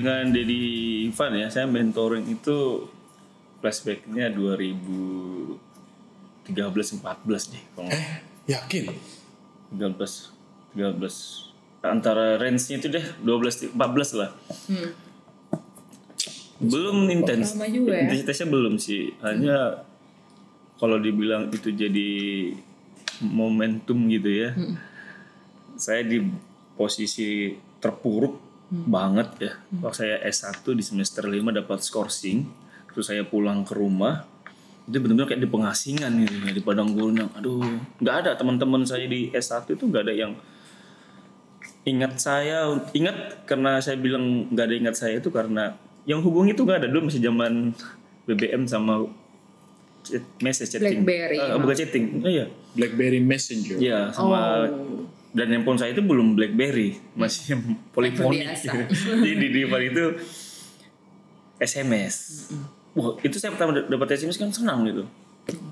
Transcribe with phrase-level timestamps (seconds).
[0.00, 0.58] dengan Dedi
[1.04, 2.88] Ivan ya, saya mentoring itu
[3.60, 5.60] flashbacknya 2013
[6.48, 8.88] 14 deh kalau Eh, yakin?
[9.76, 10.32] 13
[10.72, 14.30] 13 antara range-nya itu deh 12 14 lah.
[14.66, 14.90] Hmm.
[16.60, 17.56] Belum intens.
[17.56, 17.68] ya.
[17.68, 19.16] Intensitasnya belum sih.
[19.24, 19.80] Hanya
[20.76, 22.10] kalau dibilang itu jadi
[23.24, 24.52] momentum gitu ya.
[24.52, 24.76] Hmm.
[25.76, 26.20] Saya di
[26.76, 28.86] posisi terpuruk Hmm.
[28.86, 29.52] banget ya.
[29.82, 32.46] Waktu saya S1 di semester 5 dapat scoring,
[32.94, 34.22] terus saya pulang ke rumah
[34.90, 37.62] itu benar-benar kayak di pengasingan gitu ya di padang gurun yang aduh
[38.02, 40.32] nggak ada teman-teman saya di S1 itu nggak ada yang
[41.86, 45.78] ingat saya ingat karena saya bilang nggak ada ingat saya itu karena
[46.10, 47.70] yang hubungi itu nggak ada dulu masih zaman
[48.26, 49.06] BBM sama
[50.42, 51.38] message chatting Blackberry.
[51.38, 53.76] Eh, bukan chatting oh, iya BlackBerry Messenger.
[53.78, 55.19] Iya sama Oh.
[55.30, 57.62] Dan handphone saya itu belum BlackBerry masih yang
[57.94, 58.50] polifonik
[59.26, 60.04] jadi di depan itu
[61.60, 62.48] SMS
[62.94, 65.04] wah itu saya pertama dapat SMS kan senang gitu.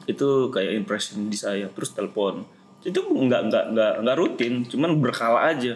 [0.06, 2.46] Itu kayak impression di saya terus telepon.
[2.82, 5.74] Itu nggak nggak nggak nggak rutin cuman berkala aja.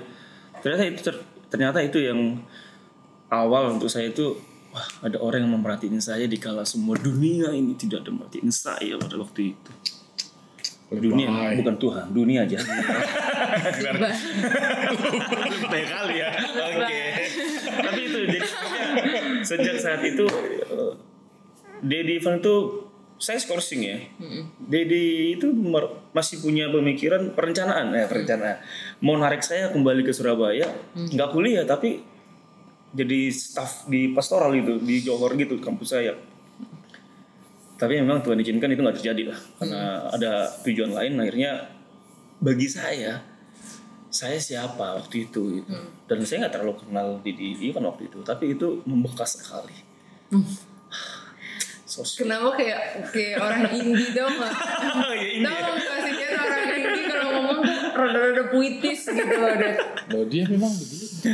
[0.62, 2.38] Ternyata itu ter- ternyata itu yang
[3.32, 4.38] awal untuk saya itu
[4.72, 8.96] wah ada orang yang memperhatiin saya di kala semua dunia ini tidak ada merhatiin saya
[8.96, 9.70] pada waktu itu
[10.98, 12.58] dunia bukan Tuhan dunia aja.
[15.62, 16.28] Lebih kali ya.
[16.72, 17.02] Oke.
[17.72, 18.40] Tapi itu jadi
[19.46, 20.26] sejak saat itu
[21.82, 22.86] Dedi Ivan itu
[23.22, 23.98] saya skorsing ya.
[24.66, 25.48] Dedi itu
[26.12, 28.58] masih punya pemikiran perencanaan eh perencanaan.
[29.00, 32.02] Mau narik saya kembali ke Surabaya nggak kuliah tapi
[32.92, 36.12] jadi staff di pastoral itu di Johor gitu kampus saya
[37.82, 39.82] tapi memang Tuhan izinkan itu nggak terjadi lah karena
[40.14, 41.66] ada tujuan lain akhirnya
[42.38, 43.18] bagi saya
[44.06, 45.74] saya siapa waktu itu gitu.
[46.06, 49.74] dan saya nggak terlalu kenal Didi Ivan waktu itu tapi itu membekas sekali
[51.92, 54.54] sosial Kenapa kayak kayak orang indie tau gak?
[55.12, 59.52] ya ini Tau gak kasih dia orang indie kalau ngomong tuh rada-rada puitis gitu loh
[59.60, 59.76] Dad.
[60.16, 61.28] Oh, dia memang begitu.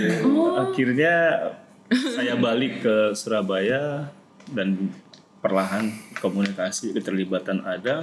[0.59, 1.15] akhirnya
[1.89, 4.11] saya balik ke Surabaya
[4.51, 4.91] dan
[5.39, 8.03] perlahan komunikasi keterlibatan ada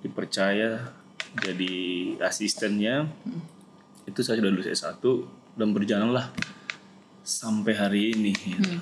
[0.00, 0.90] dipercaya
[1.36, 1.74] jadi
[2.18, 3.06] asistennya.
[4.04, 4.98] Itu saya sudah lulus S1
[5.54, 6.32] dan berjalanlah
[7.20, 8.32] sampai hari ini.
[8.32, 8.74] Gitu.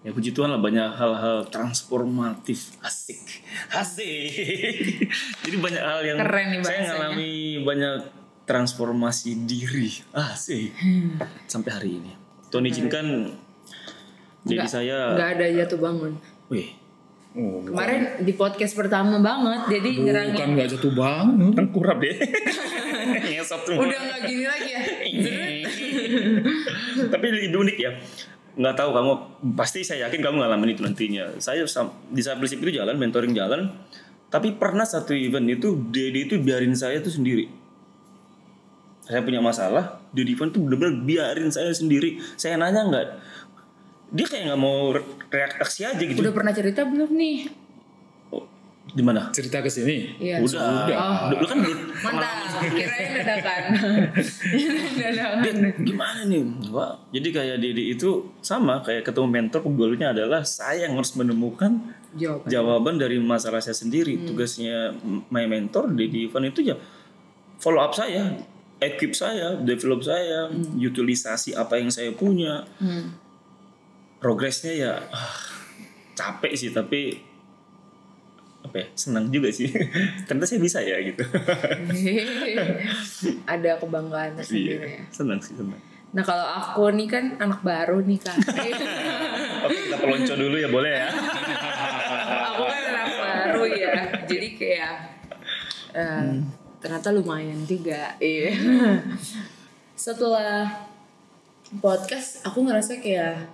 [0.00, 2.76] ya puji Tuhan lah banyak hal-hal transformatif.
[2.80, 3.24] Asik.
[3.72, 5.08] Asik.
[5.44, 7.32] Jadi banyak hal yang Keren nih saya ngalami
[7.64, 7.94] banyak
[8.44, 9.88] transformasi diri.
[10.12, 10.76] Asik.
[11.48, 12.12] Sampai hari ini.
[12.48, 13.06] Tuhan izinkan
[14.44, 16.12] jadi Nggak- saya Gak ada jatuh bangun.
[16.46, 16.76] wih
[17.34, 20.48] Oh, Kemarin di podcast pertama banget, jadi bukan nyerangin.
[20.54, 21.50] nggak jatuh bangun.
[21.50, 22.14] tengkurap deh
[23.34, 24.82] ngesot semua Udah gak gini lagi ya.
[27.12, 27.90] tapi lebih unik ya
[28.54, 29.12] nggak tahu kamu
[29.58, 31.66] pasti saya yakin kamu ngalamin itu nantinya saya
[32.06, 33.66] di saat prinsip itu jalan mentoring jalan
[34.30, 37.50] tapi pernah satu event itu Dedi itu biarin saya tuh sendiri
[39.02, 43.06] saya punya masalah Dedi event tuh bener-bener biarin saya sendiri saya nanya nggak
[44.14, 47.50] dia kayak nggak mau re- reaksi aja gitu Udah pernah cerita belum nih?
[48.30, 48.46] Oh,
[48.86, 50.14] di mana Cerita ke sini.
[50.16, 50.38] Iya.
[50.38, 50.98] udah Udah.
[51.28, 52.36] dulu kan dulu Mantap,
[52.70, 53.62] kirain dadakan.
[54.94, 55.80] dadakan.
[55.80, 58.08] gimana nih Wah, jadi kayak Dedi itu
[58.40, 61.80] sama kayak ketemu mentor goalnya adalah saya yang harus menemukan
[62.14, 62.46] Jawaban.
[62.46, 64.94] jawaban dari masalah saya sendiri tugasnya
[65.28, 66.78] my mentor Dedi Ivan itu ya
[67.56, 68.30] follow up saya
[68.76, 73.23] equip saya develop saya utilisasi apa yang saya punya Hmm.
[74.24, 75.36] Progresnya ya ah,
[76.16, 77.20] capek sih tapi
[78.64, 79.68] apa ya senang juga sih
[80.24, 81.20] ternyata saya bisa ya gitu
[83.52, 85.12] ada kebanggaan tersendiri iya ya.
[85.12, 85.76] senang sih senang
[86.14, 88.38] Nah kalau aku nih kan anak baru nih kak.
[89.66, 91.10] oke kita pelonco dulu ya boleh ya
[92.54, 93.94] aku kan anak baru ya.
[94.22, 94.94] Jadi kayak
[95.90, 96.38] eh,
[96.78, 98.14] ternyata lumayan juga.
[98.22, 98.54] Iya.
[99.98, 100.86] Setelah
[101.82, 103.53] podcast aku ngerasa kayak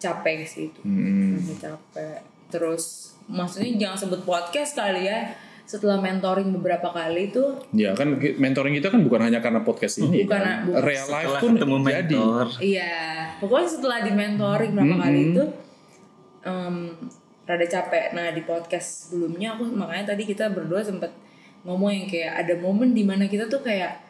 [0.00, 0.80] capek sih itu.
[0.82, 1.36] Hmm.
[1.36, 2.18] Ngerasa capek.
[2.48, 5.30] Terus maksudnya jangan sebut podcast kali ya.
[5.70, 10.26] Setelah mentoring beberapa kali itu Ya kan mentoring kita kan bukan hanya karena podcast ini.
[10.26, 10.66] Bukan, kan.
[10.66, 10.82] bukan.
[10.82, 12.18] Real life setelah pun ketemu jadi.
[12.18, 12.96] mentor Iya,
[13.38, 15.04] pokoknya setelah di mentoring berapa Mm-hmm.
[15.06, 15.44] kali itu
[16.42, 16.76] em,
[17.46, 18.04] rada capek.
[18.18, 21.14] Nah di podcast sebelumnya aku makanya tadi kita berdua sempat
[21.62, 24.00] ngomong yang kayak ada momen di mana kita tuh kayak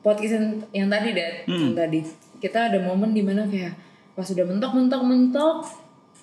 [0.00, 2.00] podcast yang, yang tadi deh, yang tadi
[2.38, 3.74] kita ada momen di mana kayak
[4.16, 5.56] pas udah mentok mentok mentok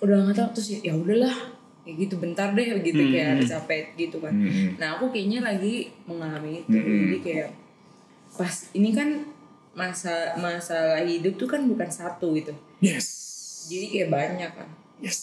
[0.01, 1.53] udah nggak tahu terus ya udahlah
[1.85, 4.33] kayak gitu bentar deh gitu kayak ada capek gitu kan.
[4.33, 4.75] Hmm.
[4.81, 7.49] Nah aku kayaknya lagi mengalami itu jadi kayak
[8.33, 9.09] pas ini kan
[9.73, 13.05] masa masalah hidup tuh kan bukan satu gitu Yes.
[13.69, 14.69] jadi kayak banyak kan
[15.01, 15.17] Yes.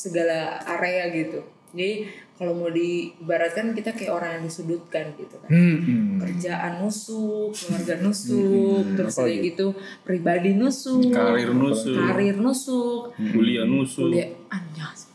[0.00, 1.92] segala area gitu jadi
[2.34, 6.08] kalau mau diibaratkan kita kayak orang yang disudutkan gitu kan Hmm, hmm.
[6.18, 9.48] kerjaan nusuk keluarga nusuk terus apa kayak lagi?
[9.48, 9.66] gitu
[10.00, 11.94] pribadi nusuk Karir nusuk.
[11.96, 14.08] karir nusuk Kuliah nusuk.
[14.08, 15.06] kuliah anjas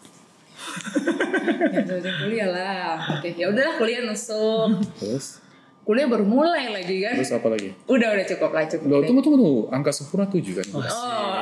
[1.65, 5.41] ya terus kuliah lah oke ya udahlah kuliah nusuk Terus?
[5.81, 7.69] kuliah baru mulai lagi kan Terus apa lagi?
[7.85, 9.05] udah udah cukup lah cukup Loh, deh.
[9.05, 9.61] tunggu, tunggu, tunggu.
[9.69, 10.65] Angka sempurna tujuh kan?
[10.73, 10.81] oh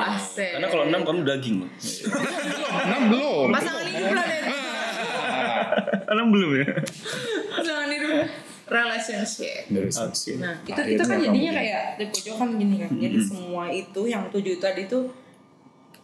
[0.06, 1.54] asik Karena kalau enam kamu daging.
[1.58, 1.72] Bang.
[2.84, 3.46] Enam belum.
[3.50, 4.26] pasangan hidup lah
[6.08, 6.66] enam belum ya?
[7.50, 8.10] pasangan hidup
[8.64, 10.40] relationship Asik.
[10.40, 11.58] Nah, itu Akhirnya itu kan jadinya ini.
[11.60, 12.90] kayak di pojokan gini kan.
[12.96, 15.00] Jadi semua itu yang tujuh tadi itu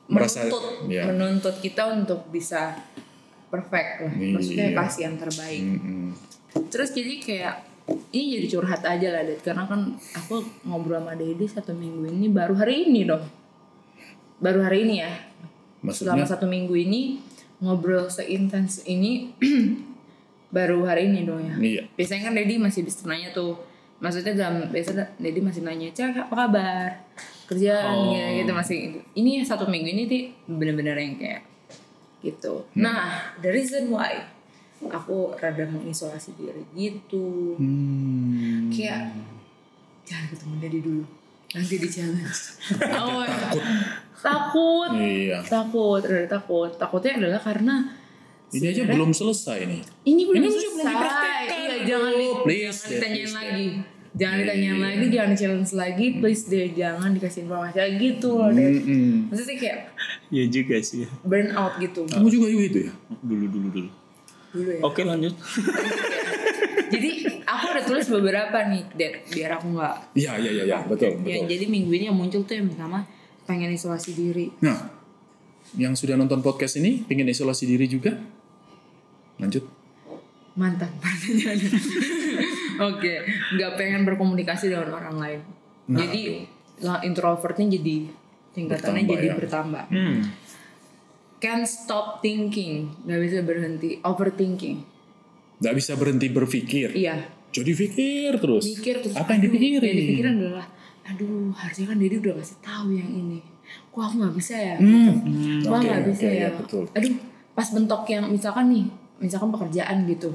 [0.07, 1.03] Merasa- menuntut ya.
[1.07, 2.77] menuntut kita untuk bisa
[3.49, 4.13] perfect lah.
[4.13, 4.77] Maksudnya Iya.
[4.77, 5.63] kasih yang terbaik.
[5.63, 6.09] Hmm, hmm.
[6.69, 7.55] Terus jadi kayak
[8.11, 9.81] ini jadi curhat aja lah Dad karena kan
[10.13, 13.25] aku ngobrol sama Dedi satu minggu ini baru hari ini dong.
[14.37, 15.11] Baru hari ini ya.
[15.83, 15.89] Selama
[16.21, 16.27] Maksudnya?
[16.29, 17.25] satu minggu ini
[17.61, 19.33] ngobrol seintens ini
[20.57, 21.55] baru hari ini dong ya.
[21.57, 21.83] Iya.
[21.95, 23.55] biasanya kan Dedi masih bisa nanya tuh.
[24.01, 26.91] Maksudnya dalam biasa Dedi masih nanya cak apa kabar?
[27.47, 28.11] Kerjaan?
[28.11, 28.17] Oh.
[28.17, 31.43] ya gitu masih ini satu minggu ini sih bener-bener yang kayak
[32.25, 32.65] gitu.
[32.75, 34.25] Nah the reason why
[34.89, 37.55] aku rada mengisolasi diri gitu.
[37.61, 38.73] Hmm.
[38.73, 39.13] kayak
[40.09, 41.05] jangan ketemu Dedi dulu
[41.51, 42.41] nanti di challenge
[43.01, 43.63] oh, takut
[44.17, 45.39] takut Iya.
[45.43, 47.77] takut rada takut takutnya adalah karena
[48.51, 49.83] Ini aja belum selesai nih.
[50.05, 50.83] ini belum Ini belum selesai.
[50.85, 51.59] dipraktekkan.
[51.63, 53.67] Iya, jangan, di, Oh, please jangan ditanyain lagi.
[54.11, 58.31] Jangan Iya, ditanyain iya, lagi, jangan di-challenge lagi, please deh, jangan dikasih informasi lagi gitu
[58.33, 58.67] loh, deh.
[58.67, 59.15] Hmm, hmm.
[59.31, 59.79] Maksudnya kayak
[60.29, 61.07] Iya juga sih.
[61.23, 62.01] burn out gitu.
[62.05, 62.93] Kamu juga gitu ya?
[63.21, 63.89] Dulu dulu dulu.
[64.51, 64.81] Dulu ya.
[64.83, 65.35] Oke lanjut.
[66.89, 67.11] Jadi
[67.45, 69.97] aku udah tulis beberapa nih, Dad, biar aku nggak.
[70.17, 70.79] Iya, iya, iya, ya.
[70.87, 71.51] betul, Yang betul.
[71.53, 73.05] jadi minggu ini yang muncul tuh yang pertama
[73.45, 74.49] pengen isolasi diri.
[74.63, 74.79] Nah,
[75.77, 78.17] yang sudah nonton podcast ini pengen isolasi diri juga?
[79.39, 79.67] Lanjut.
[80.55, 81.71] Mantan pertanyaannya.
[82.81, 83.13] Oke,
[83.55, 85.41] nggak pengen berkomunikasi dengan orang lain.
[85.91, 86.47] Nah, jadi
[86.81, 88.09] lah, introvertnya jadi
[88.51, 89.35] tingkatannya Bertambah jadi ya.
[89.37, 89.85] bertambah.
[89.93, 90.19] Hmm.
[91.41, 94.85] Can't stop thinking, nggak bisa berhenti, overthinking.
[95.61, 96.89] Gak bisa berhenti berpikir.
[96.97, 97.21] Iya,
[97.51, 98.65] Jadi pikir terus.
[98.65, 99.15] mikir terus.
[99.15, 99.85] Apa yang dipikirin?
[99.85, 100.67] Yang dipikirin adalah,
[101.05, 103.39] aduh harusnya kan Dedi udah kasih tahu yang ini.
[103.91, 104.77] Kok aku nggak bisa ya?
[104.79, 105.61] Hmm.
[105.61, 106.41] Kok Oke, nggak bisa oke, ya?
[106.41, 106.83] ya, betul.
[106.95, 107.13] Aduh,
[107.53, 108.87] pas bentok yang misalkan nih,
[109.19, 110.31] misalkan pekerjaan gitu,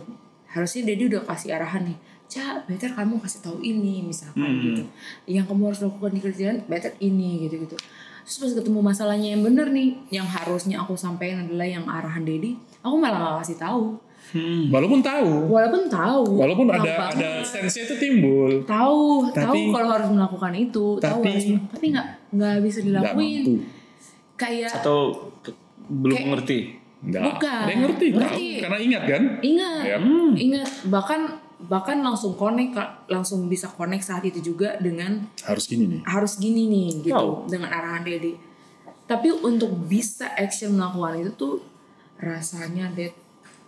[0.47, 1.97] harusnya Dedi udah kasih arahan nih.
[2.25, 4.61] Cak, better kamu kasih tahu ini misalkan Hmm.
[4.61, 4.83] gitu.
[5.29, 7.77] Yang kamu harus lakukan di kerjaan, better ini gitu gitu.
[8.25, 12.57] Terus pas ketemu masalahnya yang bener nih, yang harusnya aku sampaikan adalah yang arahan Dedi,
[12.81, 13.83] aku malah gak kasih tahu.
[14.31, 14.67] Hmm.
[14.67, 15.47] Walaupun tahu.
[15.47, 16.21] Walaupun tahu.
[16.33, 17.15] Walaupun tahu ada banget.
[17.15, 18.51] ada sense itu timbul.
[18.63, 22.85] tahu tahu Tapi- kalau harus melakukan itu tahu Tapi- harus tapi nggak nggak bisa Gak
[22.85, 23.53] dilakuin mampu.
[24.35, 24.99] kayak Atau
[25.85, 26.59] belum Kayak- mengerti.
[27.05, 27.21] Nggak.
[27.23, 27.59] Bukan.
[27.61, 28.17] Ada yang ngerti, tahu.
[28.17, 28.47] Ngerti.
[28.57, 29.23] Karena ingat kan?
[29.39, 29.97] ingat Ya.
[30.35, 31.21] ingat bahkan
[31.57, 32.75] bahkan langsung connect
[33.07, 36.01] langsung bisa connect saat itu juga dengan Harus gini nih.
[36.03, 37.31] harus gini nih gitu Tahu.
[37.47, 38.35] dengan arahan Dedi
[39.05, 41.53] tapi untuk bisa action melakukan itu tuh
[42.17, 43.15] rasanya Ded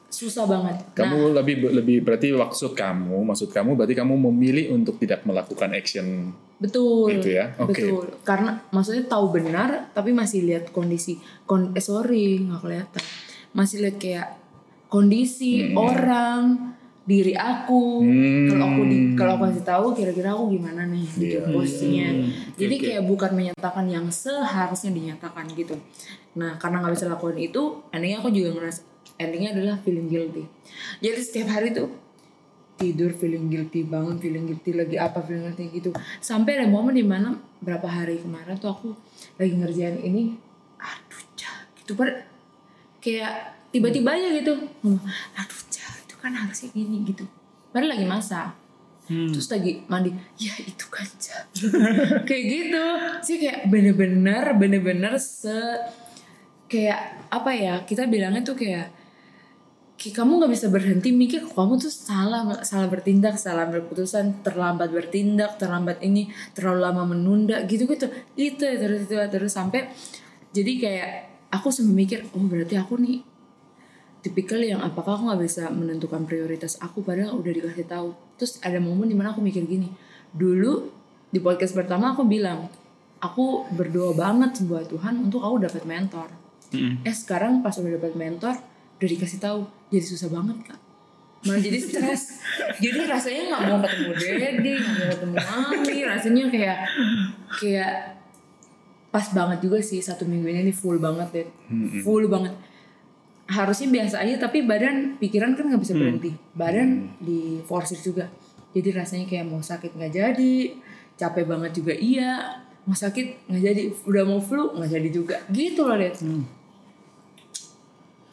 [0.07, 0.75] susah banget.
[0.79, 0.95] Nah.
[0.95, 6.31] Kamu lebih lebih berarti maksud kamu, maksud kamu berarti kamu memilih untuk tidak melakukan action.
[6.57, 7.11] betul.
[7.13, 7.69] Itu ya, oke.
[7.69, 8.05] betul.
[8.25, 13.03] Karena maksudnya tahu benar tapi masih lihat kondisi kon eh sorry nggak kelihatan.
[13.53, 14.27] Masih lihat kayak
[14.89, 16.73] kondisi orang
[17.07, 18.03] diri aku.
[18.03, 18.51] Hmm.
[18.51, 21.05] kalau aku di kalau aku kasih tahu kira-kira aku gimana nih?
[21.07, 21.51] Gitu Iya.
[21.53, 22.09] posisinya.
[22.59, 22.83] Jadi oke.
[22.89, 25.77] kayak bukan menyatakan yang seharusnya dinyatakan gitu.
[26.35, 28.81] Nah karena nggak bisa lakukan itu endingnya aku juga ngerasa
[29.17, 30.45] endingnya adalah feeling guilty.
[31.01, 31.89] Jadi setiap hari tuh
[32.77, 35.89] tidur feeling guilty bangun feeling guilty lagi apa feeling guilty gitu.
[36.21, 38.89] Sampai ada momen di mana berapa hari kemarin tuh aku
[39.41, 40.37] lagi ngerjain ini
[40.77, 41.97] aduh cah gitu.
[41.97, 42.07] Per
[43.01, 44.53] kayak tiba-tiba aja gitu.
[44.85, 45.01] Ngomong,
[45.33, 47.25] aduh cah itu kan harusnya gini gitu.
[47.73, 48.49] Padahal lagi masak.
[49.07, 49.31] Hmm.
[49.31, 51.47] terus lagi mandi ya itu kan cah
[52.27, 52.85] kayak gitu.
[53.23, 55.55] Sih kayak bener-bener bener-bener se
[56.67, 58.91] kayak apa ya kita bilangnya tuh kayak
[59.97, 65.97] kamu nggak bisa berhenti mikir kamu tuh salah salah bertindak salah berputusan terlambat bertindak terlambat
[66.05, 68.05] ini terlalu lama menunda gitu gitu
[68.37, 69.89] itu terus itu terus sampai
[70.53, 71.09] jadi kayak
[71.49, 73.25] aku sampai mikir oh berarti aku nih
[74.21, 78.11] tipikal yang apakah aku nggak bisa menentukan prioritas aku padahal udah dikasih tahu?
[78.35, 79.87] Terus ada momen di mana aku mikir gini
[80.27, 80.91] dulu
[81.31, 82.67] di podcast pertama aku bilang
[83.23, 86.29] aku berdoa banget buat Tuhan untuk aku dapat mentor.
[86.67, 86.99] Hmm.
[87.07, 88.59] eh sekarang pas udah dapat mentor
[88.97, 90.79] udah dikasih tahu jadi susah banget kak.
[91.45, 92.41] Malah jadi stres.
[92.83, 95.97] Jadi rasanya nggak mau ketemu Dede nggak mau ketemu Mami.
[96.03, 96.77] Rasanya kayak
[97.61, 97.93] kayak
[99.13, 101.47] pas banget juga sih satu minggu ini full banget deh.
[102.01, 102.57] Full banget.
[103.47, 106.33] Harusnya biasa aja tapi badan pikiran kan nggak bisa berhenti.
[106.57, 108.27] Badan di forsir juga.
[108.73, 110.53] Jadi rasanya kayak mau sakit nggak jadi
[111.15, 112.65] capek banget juga iya.
[112.83, 115.37] Mau sakit nggak jadi udah mau flu nggak jadi juga.
[115.53, 116.11] Gitu loh deh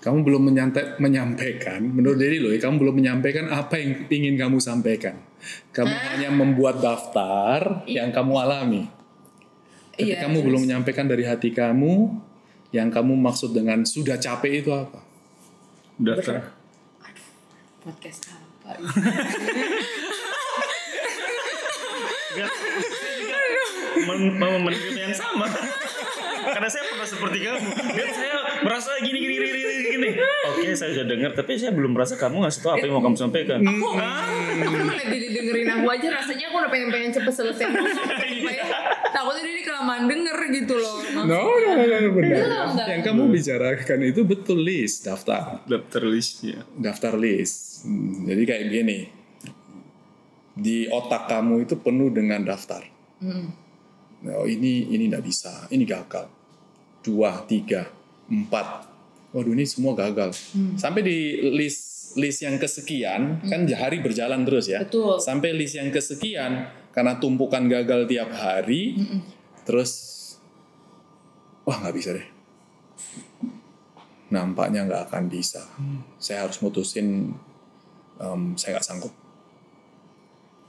[0.05, 4.61] Kamu belum menyantai, menyampaikan, menurut diri lo, ya, kamu belum menyampaikan apa yang ingin kamu
[4.61, 5.17] sampaikan.
[5.73, 8.85] Kamu hanya membuat daftar yang kamu alami.
[9.97, 12.21] Tapi Iya, kamu belum menyampaikan dari hati kamu
[12.77, 15.01] yang kamu maksud dengan sudah capek itu apa?
[15.97, 16.53] Daftar.
[17.85, 18.29] podcast
[18.65, 18.81] apa
[24.03, 25.47] men- mau menerima yang sama.
[26.45, 27.69] Karena saya pernah seperti kamu.
[27.95, 29.64] Dan saya merasa gini gini gini
[29.95, 30.23] gini gini.
[30.45, 33.17] Oke, saya sudah dengar, tapi saya belum merasa kamu ngasih tahu apa yang mau kamu
[33.17, 33.59] sampaikan.
[33.61, 38.65] aku aku malah jadi dengerin aku aja rasanya aku udah pengen pengen cepet selesai supaya
[39.07, 42.37] takutnya dia kelamaan denger gitu loh No, no, no, no, no, benar.
[42.69, 42.87] Enggak.
[42.87, 46.67] Yang kamu bicarakan itu betul list daftar, Daftar listnya.
[46.75, 47.87] daftar list.
[47.87, 48.99] Hmm, Jadi kayak gini,
[50.55, 52.83] di otak kamu itu penuh dengan daftar.
[54.25, 56.29] Oh ini ini tidak bisa, ini gagal.
[57.01, 57.85] Dua, tiga,
[58.27, 58.94] empat.
[59.35, 60.31] Waduh ini semua gagal.
[60.79, 64.87] Sampai di list list yang kesekian kan hari berjalan terus ya.
[64.87, 65.19] Betul.
[65.19, 68.95] Sampai list yang kesekian karena tumpukan gagal tiap hari,
[69.67, 69.91] terus
[71.67, 72.29] wah nggak bisa deh.
[74.31, 75.67] Nampaknya nggak akan bisa.
[76.23, 77.35] Saya harus mutusin
[78.23, 79.24] em, saya nggak sanggup.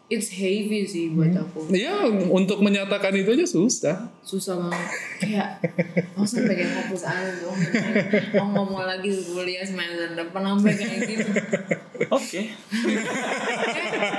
[0.05, 1.65] It's heavy sih buat aku.
[1.73, 3.97] Ya untuk menyatakan itu aja susah.
[4.21, 4.89] susah banget.
[5.21, 5.49] Kayak
[6.13, 7.57] mau sampai kayak hapus aja dong.
[8.37, 11.31] Mau ngomong lagi kuliah semester depan sampai kayak gitu.
[12.13, 12.41] Oke.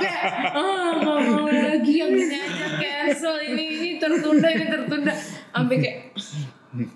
[0.02, 0.22] kayak
[0.54, 5.14] ah nggak mau lagi yang ini aja cancel ini ini tertunda ini tertunda.
[5.54, 5.98] Sampai kayak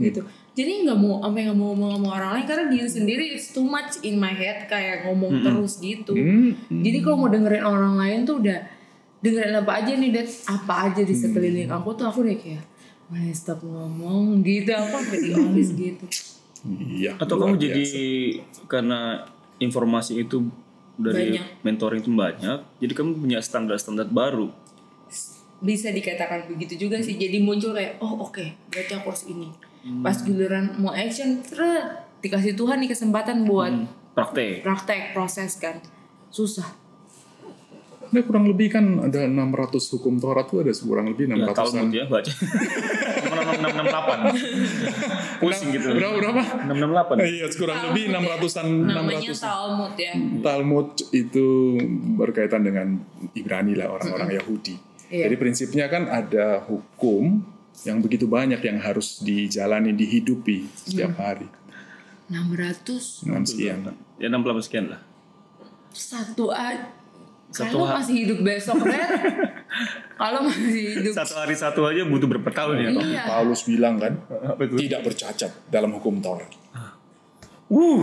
[0.02, 0.26] gitu.
[0.50, 3.62] Jadi nggak mau sampai nggak mau ngomong sama orang lain karena diri sendiri it's too
[3.62, 6.10] much in my head kayak ngomong terus gitu.
[6.66, 8.79] Jadi kalau mau dengerin orang lain tuh udah
[9.20, 12.64] dengerin apa aja nih dan apa aja di sekeliling aku tuh aku udah kayak
[13.06, 16.06] mulai stop ngomong gitu aku sampai di office gitu
[16.60, 17.16] Iya.
[17.16, 18.68] Atau kamu jadi biasa.
[18.68, 19.24] karena
[19.58, 20.44] informasi itu
[20.94, 21.64] dari Banyak.
[21.64, 24.52] mentoring itu banyak, jadi kamu punya standar-standar baru.
[25.58, 29.48] bisa dikatakan begitu juga sih jadi muncul kayak oh oke berarti aku harus ini
[29.98, 31.84] pas giliran mau action tret
[32.18, 33.68] dikasih Tuhan nih kesempatan buat
[34.10, 34.60] Praktek.
[34.60, 35.80] praktek proses kan
[36.26, 36.64] susah
[38.10, 41.90] Nah, kurang lebih kan ada 600 hukum Taurat tuh ada kurang lebih Ya, 600 Talmud
[41.94, 42.32] ya baca.
[43.22, 45.38] Nomor 668.
[45.38, 45.86] Pusing gitu.
[45.94, 46.42] Berapa berapa?
[46.74, 47.22] 668.
[47.22, 50.12] Iya, kurang lebih 600-an namanya 600 Talmud ya
[50.42, 51.46] Talmud itu
[52.18, 52.98] berkaitan dengan
[53.38, 54.74] Ibrani lah orang-orang Yahudi.
[55.10, 55.30] Iya.
[55.30, 57.46] Jadi prinsipnya kan ada hukum
[57.86, 61.46] yang begitu banyak yang harus dijalani, dihidupi setiap hari.
[62.30, 63.78] 600 Enam sekian.
[64.18, 65.00] Ya 68 sekian lah.
[65.90, 66.99] satu a
[67.50, 69.10] Satu kalau masih hidup besok Red
[70.20, 72.88] kalau masih hidup Satu hari satu aja butuh berapa tahun ya?
[73.00, 74.14] iya Paulus bilang kan,
[74.50, 74.78] Apa itu?
[74.80, 76.46] tidak bercacat dalam hukum Taurat.
[77.66, 78.02] Uh,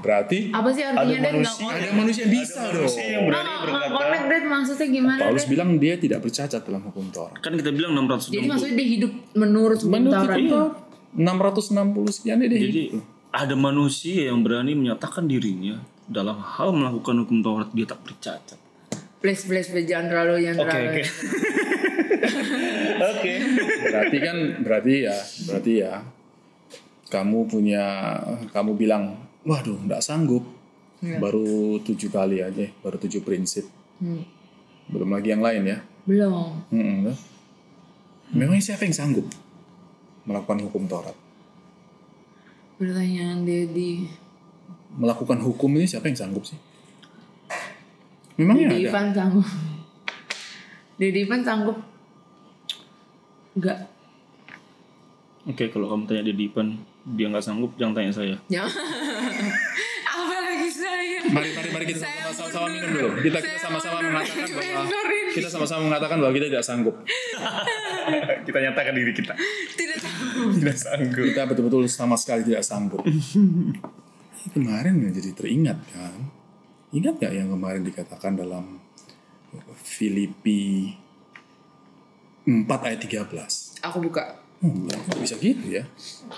[0.00, 1.68] Berarti apa sih artinya Ada manusia.
[1.68, 2.80] ada manusia yang bisa dong.
[2.80, 3.92] manusia yang berani nggak berkata.
[3.94, 7.36] connect Dad maksudnya gimana Paulus bilang dia tidak bercacat dalam hukum Taurat.
[7.38, 8.32] Kan kita bilang 660.
[8.32, 10.72] jadi maksudnya dia hidup menurut hukum Menurut Taurat Taurat,
[11.12, 13.04] 660 sekian dia Jadi hidup.
[13.30, 18.56] ada manusia yang berani menyatakan dirinya dalam hal melakukan hukum Taurat dia tak bercacat.
[19.22, 20.86] Please please please jangan terlalu Oke terlalu.
[20.90, 21.02] oke.
[23.02, 23.34] Oke.
[23.88, 25.92] berarti kan berarti ya berarti ya
[27.10, 27.84] kamu punya
[28.50, 30.42] kamu bilang waduh nggak sanggup.
[31.02, 33.66] Baru tujuh kali aja baru tujuh prinsip.
[34.02, 34.26] Hmm.
[34.90, 35.78] belum lagi yang lain ya?
[36.02, 36.58] Belum.
[36.74, 37.16] Mm-mm, kan?
[38.34, 39.26] memangnya siapa yang sanggup
[40.26, 41.14] melakukan hukum Taurat?
[42.82, 44.10] Pertanyaan Dedi.
[44.98, 46.58] Melakukan hukum ini siapa yang sanggup sih
[48.36, 48.88] memangnya Dedi ada?
[48.88, 49.46] Ivan sanggup.
[50.96, 51.78] Dedi Ivan sanggup.
[53.52, 53.78] Enggak
[55.42, 58.36] Oke kalau kamu tanya di Dipan dia nggak sanggup jangan tanya saya.
[58.46, 58.62] ya
[60.14, 61.18] apalagi saya?
[61.26, 63.08] Mari mari mari kita sama-sama minum dulu.
[63.20, 65.02] Kita kita sama-sama mengatakan bahwa
[65.34, 66.94] kita sama-sama mengatakan bahwa kita tidak sanggup.
[68.42, 69.34] Kita nyatakan diri kita.
[69.78, 71.22] tidak tahu Tidak sanggup.
[71.22, 73.02] kita betul-betul sama sekali tidak sanggup.
[74.54, 76.18] kemarin ya jadi teringat kan.
[76.92, 78.76] Ingat gak yang kemarin dikatakan dalam
[79.74, 80.92] Filipi
[82.44, 83.80] 4 ayat 13?
[83.80, 84.86] aku buka Hmm,
[85.18, 85.82] bisa gitu ya?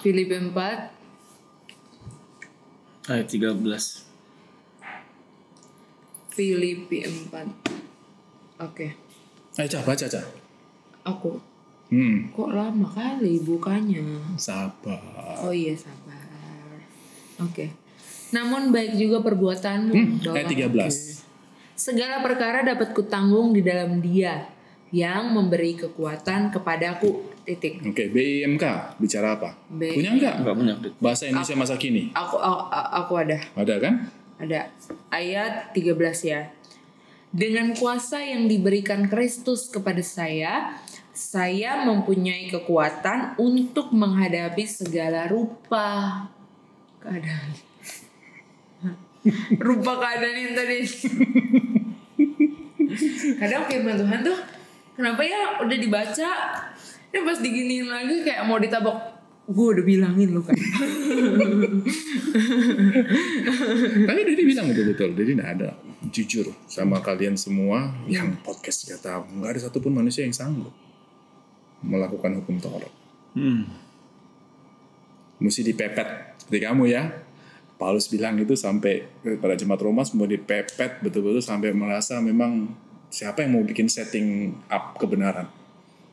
[0.00, 0.56] Filipi 4
[3.04, 3.60] Ayat 13.
[6.30, 7.34] Filipi 4
[8.58, 8.86] oke
[9.54, 10.26] Ayo Cah, baca Cah.
[11.04, 11.36] aku
[11.92, 14.00] Hmm, Kok lama kali bukanya?
[14.34, 15.36] sabar.
[15.38, 16.80] Oh iya sabar.
[17.38, 17.68] Oke.
[18.32, 19.92] Namun baik juga perbuatanmu.
[19.92, 21.24] Hmm, ayat 13.
[21.74, 24.46] Segala perkara dapat kutanggung di dalam Dia
[24.94, 27.34] yang memberi kekuatan kepadaku.
[27.44, 27.84] Titik.
[27.84, 29.52] Oke, BIMK bicara apa?
[29.68, 30.34] B- Punya nggak?
[30.40, 30.74] Enggak punya.
[30.96, 32.08] Bahasa Indonesia masa kini.
[32.16, 33.36] Aku aku, aku ada.
[33.52, 33.94] Ada kan?
[34.40, 34.72] Ada
[35.12, 35.92] ayat 13
[36.24, 36.48] ya.
[37.34, 40.78] Dengan kuasa yang diberikan Kristus kepada saya,
[41.12, 46.30] saya mempunyai kekuatan untuk menghadapi segala rupa
[47.02, 47.50] keadaan.
[49.58, 50.78] Rupa keadaan yang tadi.
[53.40, 54.38] Kadang firman Tuhan tuh
[54.94, 56.30] kenapa ya udah dibaca,
[57.10, 59.14] ya pas diginiin lagi kayak mau ditabok.
[59.44, 60.56] Gue udah bilangin lu kan.
[64.08, 65.12] Tapi Dedi bilang betul-betul.
[65.12, 65.76] Dedi nggak ada.
[66.08, 69.24] Jujur sama kalian semua yang podcast gak tahu.
[69.40, 70.72] Nggak ada satupun manusia yang sanggup
[71.84, 72.92] melakukan hukum Taurat.
[73.36, 73.68] Hmm.
[75.44, 76.40] Mesti dipepet.
[76.40, 77.23] Seperti kamu ya.
[77.74, 79.02] Paulus bilang itu sampai
[79.42, 82.70] pada jemaat Roma semua dipepet betul-betul sampai merasa memang
[83.10, 85.50] siapa yang mau bikin setting up kebenaran.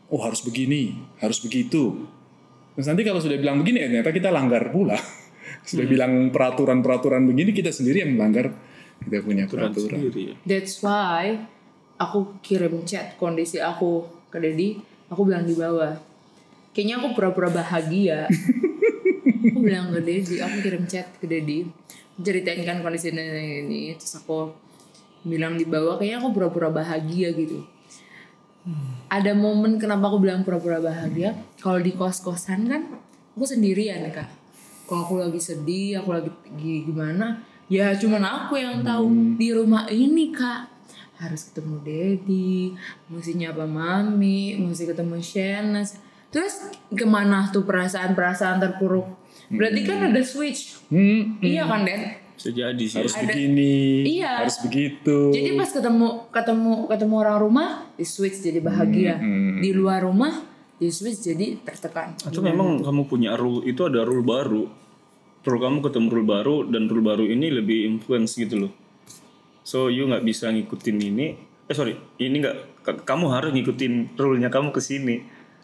[0.10, 2.06] Oh harus begini, harus begitu.
[2.76, 4.98] Terus nanti kalau sudah bilang begini ternyata kita langgar pula.
[5.62, 8.50] Sudah bilang peraturan-peraturan begini kita sendiri yang melanggar
[9.06, 9.98] kita punya Aturan peraturan.
[10.00, 10.36] sendiri ya.
[10.48, 11.38] That's why
[12.02, 14.82] aku kirim chat kondisi aku ke Dedi.
[15.14, 16.02] Aku bilang di bawah.
[16.74, 18.26] Kayaknya aku pura-pura bahagia.
[19.50, 21.66] aku bilang ke Dedi, aku kirim chat ke Dedi.
[22.22, 23.98] Ceritain kan kondisi ini.
[23.98, 24.54] Terus aku
[25.26, 27.66] bilang di bawah, kayaknya aku pura-pura bahagia gitu.
[29.10, 31.34] Ada momen kenapa aku bilang pura-pura bahagia.
[31.58, 32.82] Kalau di kos-kosan kan,
[33.34, 34.30] aku sendirian kak.
[34.86, 39.08] Kalau aku lagi sedih, aku lagi gi- gimana, ya cuman aku yang tahu
[39.40, 40.68] di rumah ini kak
[41.22, 42.74] harus ketemu Dedi,
[43.08, 46.02] mesti nyapa mami, mesti ketemu Shanas.
[46.34, 49.21] Terus ke mana tuh perasaan-perasaan terpuruk?
[49.52, 52.02] Berarti kan ada switch, Hmm, iya kan Den?
[52.34, 52.98] Bisa jadi sih.
[52.98, 53.76] harus Ada- begini,
[54.10, 54.32] Iya.
[54.42, 55.18] harus begitu.
[55.30, 60.42] Jadi pas ketemu ketemu ketemu orang rumah di switch jadi bahagia, Hmm, di luar rumah
[60.76, 62.18] di switch jadi tertekan.
[62.18, 64.66] Atau memang kamu punya rule itu ada rule baru.
[65.42, 68.74] Rule kamu ketemu rule baru dan rule baru ini lebih influence gitu loh.
[69.62, 71.28] So you nggak bisa ngikutin ini.
[71.64, 72.58] Eh sorry, ini nggak.
[72.82, 75.22] ka- Kamu harus ngikutin rule-nya kamu ke sini.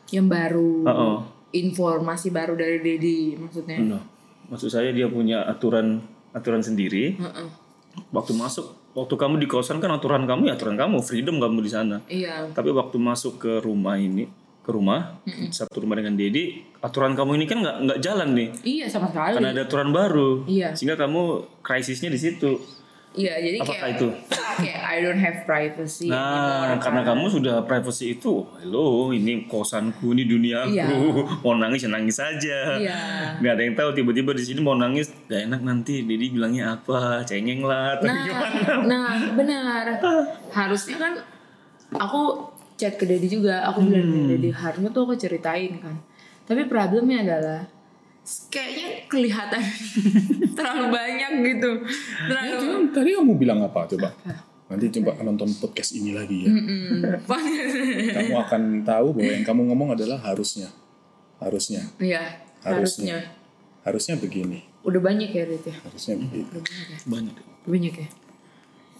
[0.08, 1.18] Yang baru, Oh,
[1.56, 3.78] informasi baru dari Dedi maksudnya.
[3.80, 4.04] Nah,
[4.52, 6.04] maksud saya dia punya aturan
[6.36, 7.16] aturan sendiri.
[7.16, 7.48] Heeh.
[8.14, 11.72] Waktu masuk, waktu kamu di kosan kan aturan kamu ya aturan kamu, freedom kamu di
[11.72, 11.98] sana.
[12.06, 12.52] Iya.
[12.54, 14.30] Tapi waktu masuk ke rumah ini,
[14.62, 15.18] ke rumah,
[15.50, 18.50] satu rumah dengan Dedi, aturan kamu ini kan nggak nggak jalan nih.
[18.62, 19.42] Iya sama sekali.
[19.42, 20.46] Karena ada aturan baru.
[20.46, 20.78] Iya.
[20.78, 22.77] Sehingga kamu krisisnya di situ.
[23.18, 24.08] Iya, jadi Apakah kayak itu?
[24.58, 26.06] kayak I don't have privacy.
[26.06, 26.22] Nah,
[26.64, 27.08] anymore, karena kan.
[27.12, 30.86] kamu sudah privacy itu, hello, ini kosanku, ini duniaku, Iya.
[31.44, 32.78] mau nangis ya nangis saja.
[32.78, 32.98] Iya.
[33.38, 37.22] Nggak ada yang tahu tiba-tiba di sini mau nangis, gak enak nanti, Dedi bilangnya apa,
[37.24, 38.72] cengeng lah, atau Nah, gimana?
[38.86, 39.84] nah benar.
[40.48, 41.14] Harusnya kan
[41.92, 42.22] aku
[42.76, 44.14] chat ke Dedi juga, aku bilang Hmm.
[44.24, 45.98] ke Dedi harusnya tuh aku ceritain kan.
[46.46, 47.60] Tapi problemnya adalah
[48.52, 49.62] kayaknya kelihatan
[50.58, 51.72] terlalu banyak gitu.
[51.80, 54.10] Ya, Terlalu cuman tadi kamu bilang apa coba?
[54.68, 56.52] Nanti coba nonton podcast ini lagi ya.
[56.52, 57.24] Mm,
[58.12, 60.68] Kamu akan tahu bahwa yang kamu ngomong adalah harusnya.
[61.40, 61.88] Harusnya.
[62.04, 63.16] Iya, Harusnya.
[63.16, 63.18] harusnya.
[63.88, 64.60] Harusnya begini.
[64.84, 65.76] Udah banyak ya Dit ya?
[65.88, 66.60] Harusnya begitu.
[67.08, 67.36] Banyak.
[67.64, 68.08] Udah banyak ya?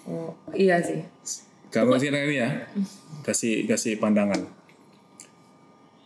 [0.08, 1.04] Oh, iya sih.
[1.68, 2.50] Kamu sekarang ini ya,
[3.28, 4.40] kasih kasih pandangan.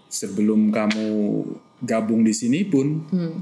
[0.10, 1.08] Sebelum kamu
[1.82, 3.38] gabung di sini pun, Hmm.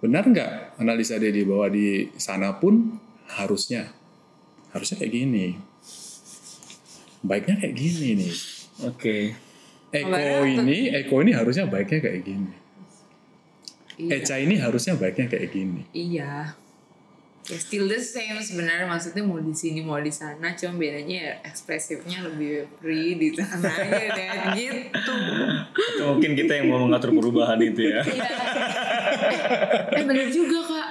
[0.00, 2.96] benar nggak analisa Dedi bahwa di sana pun
[3.36, 3.92] harusnya,
[4.72, 5.46] harusnya kayak gini.
[7.20, 8.34] Baiknya kayak gini nih.
[8.88, 9.16] Oke.
[9.90, 12.52] Eko Kabarnya ini, Eko ini harusnya baiknya kayak gini.
[14.00, 14.10] Iya.
[14.24, 15.82] Eca ini harusnya baiknya kayak gini.
[15.92, 16.56] Iya.
[17.50, 21.34] Ya still the same sebenarnya maksudnya mau di sini mau di sana cuma bedanya ya
[21.42, 25.14] ekspresifnya lebih free di sana aja deh gitu.
[25.74, 28.06] Atau mungkin kita yang mau mengatur perubahan itu ya.
[28.06, 28.30] Iya.
[29.98, 30.86] eh bener juga kak.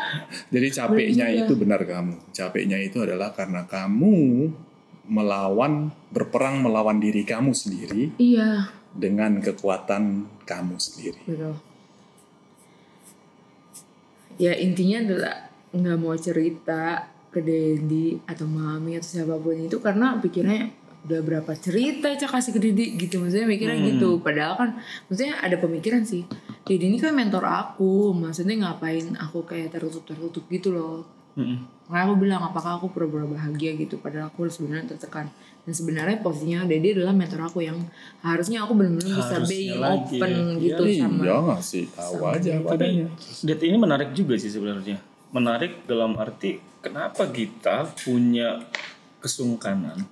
[0.51, 1.47] Jadi capeknya Benar juga.
[1.47, 2.13] itu benar kamu.
[2.35, 4.15] Capeknya itu adalah karena kamu
[5.09, 11.23] melawan, berperang melawan diri kamu sendiri Iya dengan kekuatan kamu sendiri.
[11.23, 11.55] betul.
[14.35, 15.35] Ya intinya adalah
[15.69, 21.51] nggak mau cerita ke Dedi atau Mami atau siapa pun itu karena pikirnya udah berapa
[21.55, 23.23] cerita cak kasih ke Dedi gitu.
[23.23, 24.19] Maksudnya mikirnya gitu.
[24.19, 24.69] Padahal kan
[25.07, 26.25] maksudnya ada pemikiran sih
[26.67, 28.11] Dedi ini kan mentor aku.
[28.17, 31.07] Maksudnya ngapain aku kayak tertutup tertutup gitu loh.
[31.87, 33.95] Makanya aku bilang apakah aku pura-pura bahagia gitu?
[34.01, 35.31] Padahal aku sebenarnya tertekan.
[35.63, 37.77] Dan sebenarnya posisinya Dedi adalah mentor aku yang
[38.25, 40.17] harusnya aku benar-benar bisa being lagi.
[40.17, 43.05] open gitu iya sama nggak sih tahu aja apa adanya
[43.45, 44.97] Det ini menarik juga sih sebenarnya.
[45.29, 48.63] Menarik dalam arti kenapa kita punya
[49.21, 50.07] kesungkanan.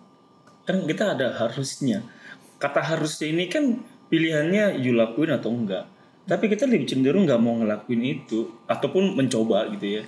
[0.68, 2.04] Kan kita ada harusnya.
[2.62, 5.88] Kata harusnya ini kan pilihannya you lakuin atau enggak.
[6.28, 10.04] Tapi kita lebih cenderung nggak mau ngelakuin itu ataupun mencoba gitu ya.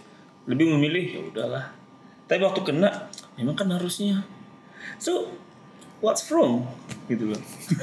[0.46, 1.66] Lebih memilih ya udahlah.
[2.28, 4.22] Tapi waktu kena memang kan harusnya.
[5.00, 5.32] So
[6.00, 6.68] what's wrong
[7.10, 7.42] gitu loh.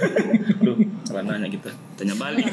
[0.63, 1.71] Aduh, salah nanya kita.
[1.99, 2.47] Tanya balik.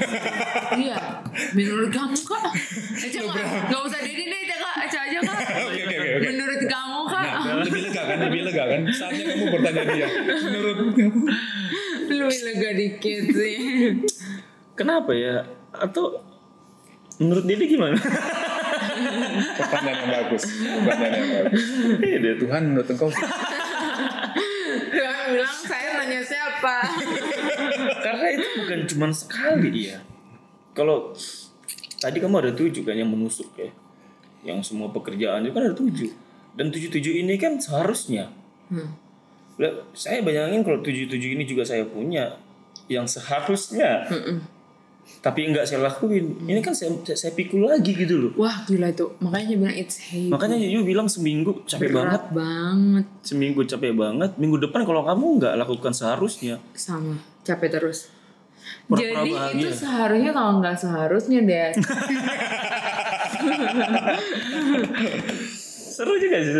[0.73, 1.21] Iya,
[1.53, 2.49] menurut kamu kak?
[2.97, 5.39] Eca kak, gak usah Dedi deh, Eca kak, Eca aja kak.
[6.25, 7.25] Menurut kamu kak?
[7.29, 10.07] Nah, lebih lega kan lebih lega kan saatnya kamu bertanya dia
[10.49, 11.21] menurut kamu
[12.13, 13.57] Lu lega dikit sih.
[14.73, 15.45] Kenapa ya?
[15.73, 16.25] Atau
[17.21, 17.97] menurut Dede gimana?
[19.53, 20.43] pertanyaan yang bagus
[20.85, 21.63] pertanyaan yang bagus
[22.01, 22.31] Iya.
[22.39, 23.09] Tuhan menurut engkau
[25.33, 26.77] bilang saya nanya siapa.
[28.05, 29.99] Karena itu bukan cuma sekali ya.
[30.77, 31.11] Kalau
[31.97, 33.69] tadi kamu ada tujuh kan yang menusuk ya.
[34.43, 36.11] Yang semua pekerjaan itu kan ada tujuh.
[36.53, 38.29] Dan tujuh-tujuh ini kan seharusnya.
[38.69, 38.93] Hmm.
[39.93, 42.37] Saya bayangin kalau tujuh-tujuh ini juga saya punya.
[42.85, 44.05] Yang seharusnya.
[45.23, 46.35] Tapi enggak saya lakuin.
[46.43, 48.31] Ini kan saya, saya pikul lagi gitu loh.
[48.35, 50.27] Wah gila itu, makanya dia bilang it's heavy.
[50.27, 52.11] Makanya Yu bilang seminggu capek banget.
[52.11, 54.31] Berat banget Seminggu capek banget.
[54.35, 56.59] Minggu depan kalau kamu nggak lakukan seharusnya.
[56.75, 57.15] sama
[57.47, 58.11] capek terus.
[58.83, 59.59] Pura-pura Jadi bahagia.
[59.59, 61.71] itu seharusnya kalau nggak seharusnya deh.
[65.93, 66.53] Seru juga sih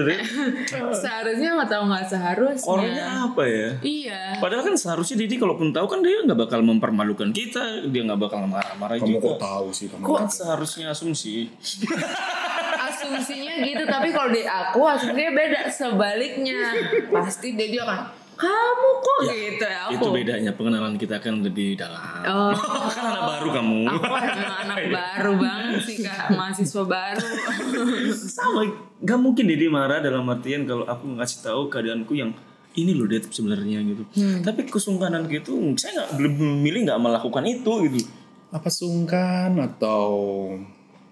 [1.01, 2.69] seharusnya nggak tahu nggak seharusnya.
[2.69, 3.69] Kornya apa ya?
[3.81, 4.21] Iya.
[4.37, 8.45] Padahal kan seharusnya Didi kalaupun tahu kan dia nggak bakal mempermalukan kita, dia nggak bakal
[8.45, 9.41] marah-marah kamu kok juga.
[9.41, 11.49] tahu sih kamu Kok seharusnya asumsi?
[12.93, 16.59] asumsinya gitu tapi kalau di aku asumsinya beda sebaliknya
[17.09, 17.99] pasti dia dia akan
[18.35, 21.99] kamu kok gitu ya aku Itu bedanya pengenalan kita kan lebih dalam.
[22.27, 22.53] Oh.
[22.95, 23.79] kan anak baru kamu.
[23.89, 24.05] aku
[24.63, 27.27] anak baru banget sih kak mahasiswa baru
[28.37, 28.61] Sama,
[29.01, 32.31] nggak mungkin Didi marah dalam artian kalau aku ngasih tahu keadaanku yang
[32.73, 34.03] ini loh Dad sebenarnya gitu.
[34.41, 37.99] Tapi kesungkanan gitu, saya nggak belum memilih nggak melakukan itu gitu.
[38.53, 40.13] apa sungkan atau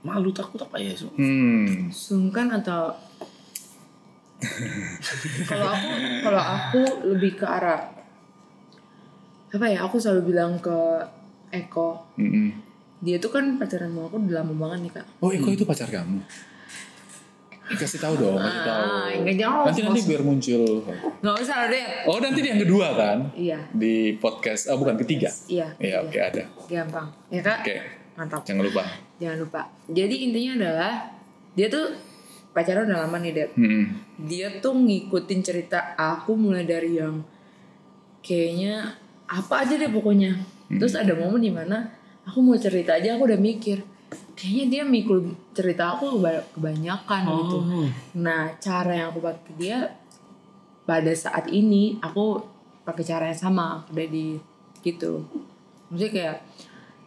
[0.01, 0.97] Malu takut apa ya?
[0.97, 1.13] Su?
[1.13, 2.97] hmm sungkan atau
[5.49, 5.87] kalau aku
[6.25, 6.81] kalau aku
[7.13, 8.01] lebih ke arah
[9.51, 10.77] apa ya aku selalu bilang ke
[11.51, 11.99] Eko.
[12.15, 12.55] Mm-mm.
[13.03, 15.05] dia tuh kan pacaran sama aku udah lama banget nih kak.
[15.19, 16.23] Oh Eko itu pacar kamu?
[17.71, 18.83] Kasih tahu dong kasih tahu.
[18.83, 20.63] ah enggak jangan nanti nanti biar muncul.
[21.19, 23.17] Nggak usah deh oh nanti yang kedua kan?
[23.35, 23.59] Iya.
[23.75, 25.27] Di podcast oh bukan ketiga?
[25.51, 26.43] Iya iya oke ada.
[26.71, 27.07] Gampang.
[27.27, 27.59] Ya kak?
[27.67, 27.75] Oke.
[28.15, 28.41] Mantap.
[28.47, 28.83] Jangan lupa.
[29.19, 29.61] Jangan lupa.
[29.91, 30.93] Jadi intinya adalah
[31.55, 32.10] dia tuh
[32.51, 33.85] pacaran udah lama nih Dad Hmm.
[34.19, 37.23] dia tuh ngikutin cerita aku mulai dari yang
[38.19, 40.35] kayaknya apa aja deh pokoknya.
[40.69, 41.87] Terus ada momen di mana
[42.23, 43.79] aku mau cerita aja aku udah mikir
[44.35, 47.57] kayaknya dia mikul cerita aku keba- kebanyakan gitu.
[48.17, 49.77] Nah cara yang aku pakai dia
[50.83, 52.39] pada saat ini aku
[52.83, 54.35] pakai cara yang sama udah di
[54.81, 55.23] gitu.
[55.87, 56.37] Maksudnya kayak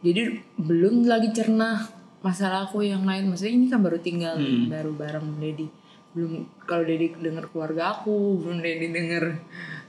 [0.00, 0.22] jadi
[0.56, 1.80] belum lagi cerna
[2.24, 5.68] masalah aku yang lain maksudnya ini kan baru tinggal baru bareng Dedi
[6.16, 9.24] belum kalau Dedi denger keluarga aku belum Dedi denger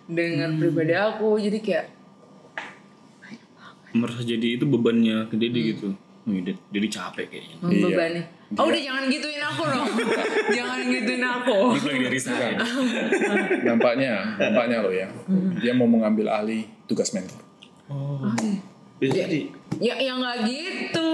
[0.06, 1.86] denger pribadi aku jadi kayak
[3.96, 5.96] merasa jadi itu bebannya ke Dedi gitu.
[6.28, 7.56] Wih, Ded- Dedi capek kayaknya.
[7.64, 8.22] membebani
[8.58, 9.88] oh udah jangan gituin aku dong
[10.58, 12.50] jangan gituin aku lagi dari saya.
[13.64, 15.08] Nampaknya, nampaknya lo ya.
[15.62, 17.40] Dia mau mengambil alih tugas mentor.
[17.88, 18.20] Oh.
[18.96, 19.42] Bisa jadi.
[19.76, 21.12] ya yang nggak gitu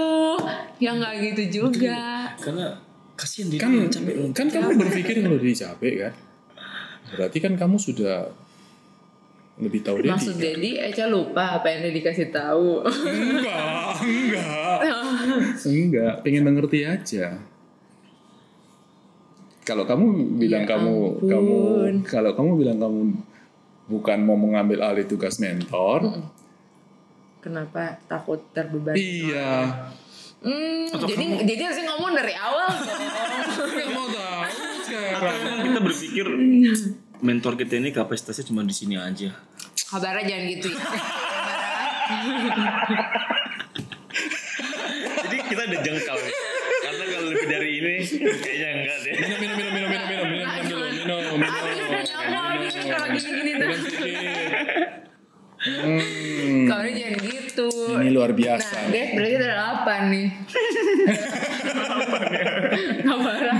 [0.78, 2.78] yang nggak gitu juga Karena
[3.14, 4.28] kasihan Dedi Kan, capek loh.
[4.30, 6.12] kan kamu berpikir kalau dia capek kan?
[7.12, 8.30] Berarti kan kamu sudah
[9.58, 10.10] lebih tahu dia.
[10.10, 14.78] maksud Dedi Eca lupa apa yang Dedi kasih tahu Enggak, enggak.
[15.68, 17.36] enggak, pengen mengerti aja.
[19.62, 21.28] Kalau kamu bilang Ya kamu ampun.
[21.28, 21.56] kamu
[22.02, 23.00] kalau kamu bilang kamu
[23.86, 26.10] bukan mau mengambil alih tugas mentor,
[27.42, 29.90] kenapa takut terbebani iya.
[30.42, 32.74] Hmm, jadi jadi harusnya ngomong dari awal
[33.94, 34.42] mau tahu
[34.82, 35.38] sekarang.
[35.62, 36.26] Kita berpikir
[37.22, 39.30] mentor kita ini kapasitasnya cuma di sini aja.
[39.86, 40.82] Kabarnya jangan gitu ya.
[45.22, 46.18] Jadi kita udah jengkal.
[46.82, 49.12] Karena kalau lebih dari ini kayaknya enggak deh.
[49.22, 53.08] Minum, minum, minum, minum, minum, minum, minum, minum, minum, minum, punya aku lagi kan kalau
[53.14, 53.62] gini-gini tuh.
[53.62, 55.11] Minum sedikit.
[55.62, 57.68] Hmm, Kalau jangan gitu.
[57.94, 58.76] ini luar Nah, biasa.
[58.90, 60.26] Dad berarti ada apa nih?
[63.02, 63.56] Kabaran.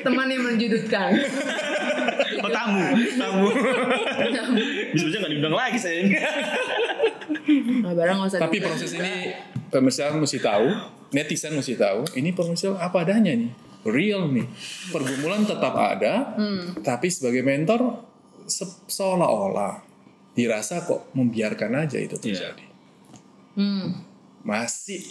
[0.00, 1.10] Teman yang menjudutkan.
[2.40, 2.82] Oh tamu,
[3.14, 3.46] tamu.
[4.90, 6.14] Bisa aja nggak diundang lagi saya ini.
[7.80, 8.38] Kabaran nggak usah.
[8.40, 9.34] Tapi proses ini
[9.68, 10.66] pemirsa mesti tahu,
[11.12, 13.50] netizen mesti tahu, ini pemirsa apa adanya nih,
[13.84, 14.46] real nih.
[14.88, 16.34] Pergumulan tetap ada,
[16.80, 18.02] tapi sebagai mentor
[18.46, 19.89] se- seolah-olah
[20.34, 22.66] dirasa kok membiarkan aja itu terjadi.
[23.58, 24.06] Hmm.
[24.40, 25.04] Masih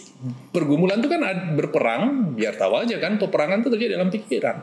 [0.50, 1.22] pergumulan itu kan
[1.54, 4.56] berperang, biar tahu aja kan peperangan itu terjadi dalam pikiran.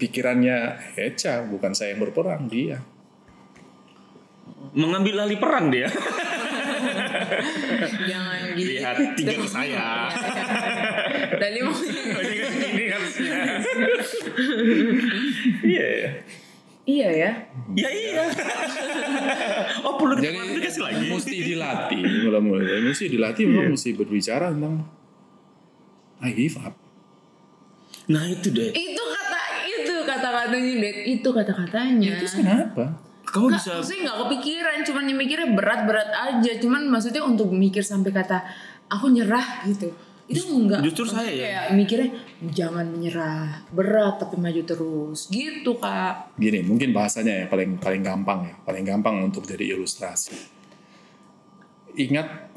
[0.00, 0.58] Pikirannya
[0.96, 2.80] Eca, bukan saya yang berperang, dia.
[4.72, 5.92] Mengambil alih perang dia.
[8.10, 8.80] Jangan gini.
[8.80, 10.08] Lihat tiga ke saya.
[11.62, 11.74] Mau
[12.76, 13.36] Ini harusnya.
[15.66, 16.10] Iya ya.
[16.86, 17.30] Iya ya.
[17.74, 18.22] Ya iya.
[19.82, 21.04] Oh perlu Jadi dikualifikasi lagi.
[21.10, 24.86] mesti dilatih, mulai-mulai mesti dilatih, memang mesti berbicara tentang
[26.22, 26.78] I give up.
[28.06, 28.70] Nah itu deh.
[28.70, 30.96] Itu kata itu kata-katanya Dad.
[31.10, 32.10] Itu kata-katanya.
[32.22, 32.84] Terus kenapa?
[33.26, 36.52] Kamu Nggak, bisa maksudnya nggak kepikiran, cuman yang mikirnya berat-berat aja.
[36.62, 38.46] Cuman maksudnya untuk mikir sampai kata
[38.86, 39.90] aku nyerah gitu.
[40.26, 40.82] Itu enggak.
[40.82, 41.46] justru saya ya.
[41.46, 42.08] Kayak mikirnya
[42.50, 45.30] jangan menyerah, berat tapi maju terus.
[45.30, 46.34] Gitu kak.
[46.34, 50.34] Gini, mungkin bahasanya ya paling paling gampang ya, paling gampang untuk jadi ilustrasi.
[51.96, 52.52] Ingat,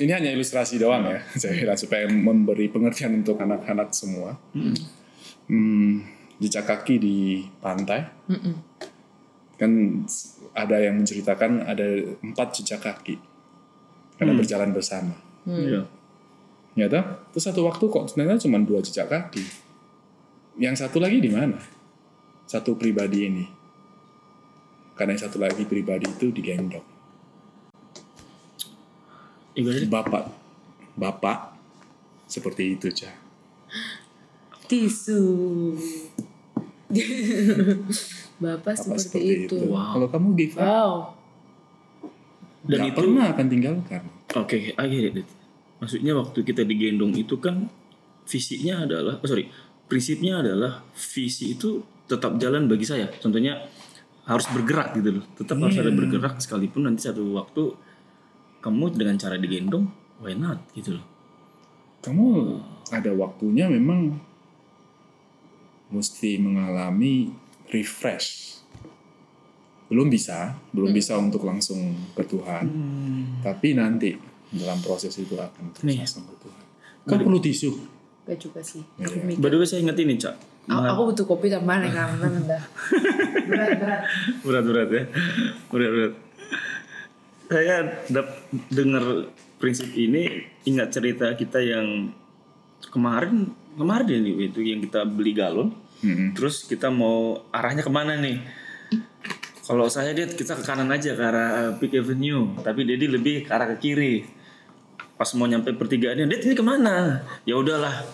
[0.00, 4.38] ini hanya ilustrasi doang ya, saya kira supaya memberi pengertian untuk anak-anak semua.
[5.50, 6.06] Hmm,
[6.38, 7.16] jejak kaki di
[7.58, 8.06] pantai,
[9.58, 9.72] kan
[10.54, 11.84] ada yang menceritakan ada
[12.22, 13.18] empat jejak kaki
[14.16, 15.12] karena berjalan bersama.
[15.44, 15.82] Iya.
[15.84, 15.95] Ya
[16.84, 17.04] toh?
[17.32, 19.40] Terus satu waktu kok sebenarnya cuma dua jejak kaki.
[20.60, 21.56] Yang satu lagi di mana?
[22.44, 23.44] Satu pribadi ini.
[24.92, 26.84] Karena yang satu lagi pribadi itu digendong.
[29.88, 30.28] Bapak,
[30.92, 31.56] bapak
[32.28, 33.16] seperti itu cah.
[34.68, 35.22] Tisu.
[38.36, 39.56] Bapak Bapak seperti, itu.
[39.72, 40.92] Kalau kamu give up, Wow.
[42.68, 44.02] Dan nggak itu- pernah akan tinggalkan.
[44.36, 45.28] Oke, I get it.
[45.76, 47.68] Maksudnya waktu kita digendong itu kan
[48.24, 49.48] visinya adalah, oh sorry,
[49.86, 53.10] prinsipnya adalah visi itu tetap jalan bagi saya.
[53.20, 53.60] Contohnya
[54.26, 55.24] harus bergerak gitu loh.
[55.38, 57.62] Tetap harus ada bergerak sekalipun nanti satu waktu
[58.64, 59.86] kamu dengan cara digendong,
[60.18, 61.06] why not gitu loh.
[62.02, 62.26] Kamu
[62.90, 64.18] ada waktunya memang
[65.90, 67.30] mesti mengalami
[67.70, 68.58] refresh.
[69.86, 72.66] Belum bisa, belum bisa untuk langsung ke Tuhan.
[73.46, 74.18] Tapi nanti
[74.54, 76.64] dalam proses itu akan terus ke Tuhan.
[77.06, 77.70] Kamu perlu tisu.
[78.26, 78.82] Gak juga sih.
[79.38, 80.34] By the way saya ingat ini, Cak.
[80.66, 82.62] Aku, aku butuh kopi tambahan ya karena dah.
[83.46, 84.00] Berat berat.
[84.42, 85.02] berat-berat ya
[85.70, 86.14] berat-berat
[87.46, 87.76] saya
[88.10, 90.26] dap- dengar prinsip ini
[90.66, 92.10] ingat cerita kita yang
[92.90, 95.70] kemarin kemarin ini itu yang kita beli galon
[96.02, 96.34] Mm-mm.
[96.34, 98.42] terus kita mau arahnya ke mana nih
[99.66, 103.50] kalau saya dia kita ke kanan aja ke arah Peak Avenue tapi Dedi lebih ke
[103.50, 104.22] arah ke kiri
[105.18, 108.06] pas mau nyampe pertigaannya Ded ini ke mana ya udahlah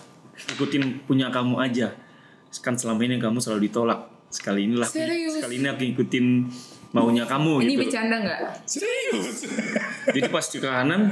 [0.57, 1.93] ikutin punya kamu aja
[2.61, 5.37] kan selama ini kamu selalu ditolak sekali inilah Serius?
[5.37, 6.25] sekali ini aku ikutin
[6.93, 8.39] maunya kamu Ini gitu bercanda nggak?
[8.65, 9.45] Serius?
[10.09, 11.09] jadi pas ke kanan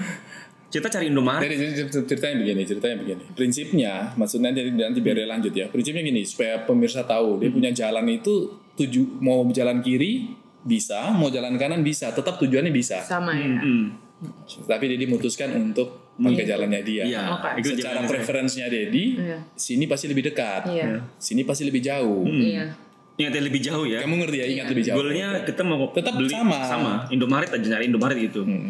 [0.72, 3.24] kita cari Indomaret Jadi jadi cer- ceritanya begini, ceritanya begini.
[3.36, 5.68] Prinsipnya, maksudnya jadi nanti biar dia lanjut ya.
[5.68, 10.32] Prinsipnya gini, supaya pemirsa tahu, dia punya jalan itu tuju mau jalan kiri
[10.62, 13.02] bisa, mau jalan kanan bisa, tetap tujuannya bisa.
[13.02, 13.58] Sama ya.
[13.58, 13.98] Hmm.
[14.70, 17.04] Tapi Dedi memutuskan untuk pakai jalannya dia.
[17.10, 17.66] Iya, Oke.
[17.66, 19.42] itu Secara preferensinya Dedi, Iya.
[19.58, 20.70] sini pasti lebih dekat.
[20.70, 21.02] Iya.
[21.18, 22.30] Sini pasti lebih jauh.
[22.30, 22.70] Iya.
[23.20, 24.98] Ingatnya lebih jauh ya Kamu ngerti ya, ingat lebih jauh.
[25.02, 26.58] Goalnya kita mau Tetap beli sama.
[26.66, 28.46] sama Indomaret aja nyari Indomaret gitu.
[28.46, 28.70] Hmm.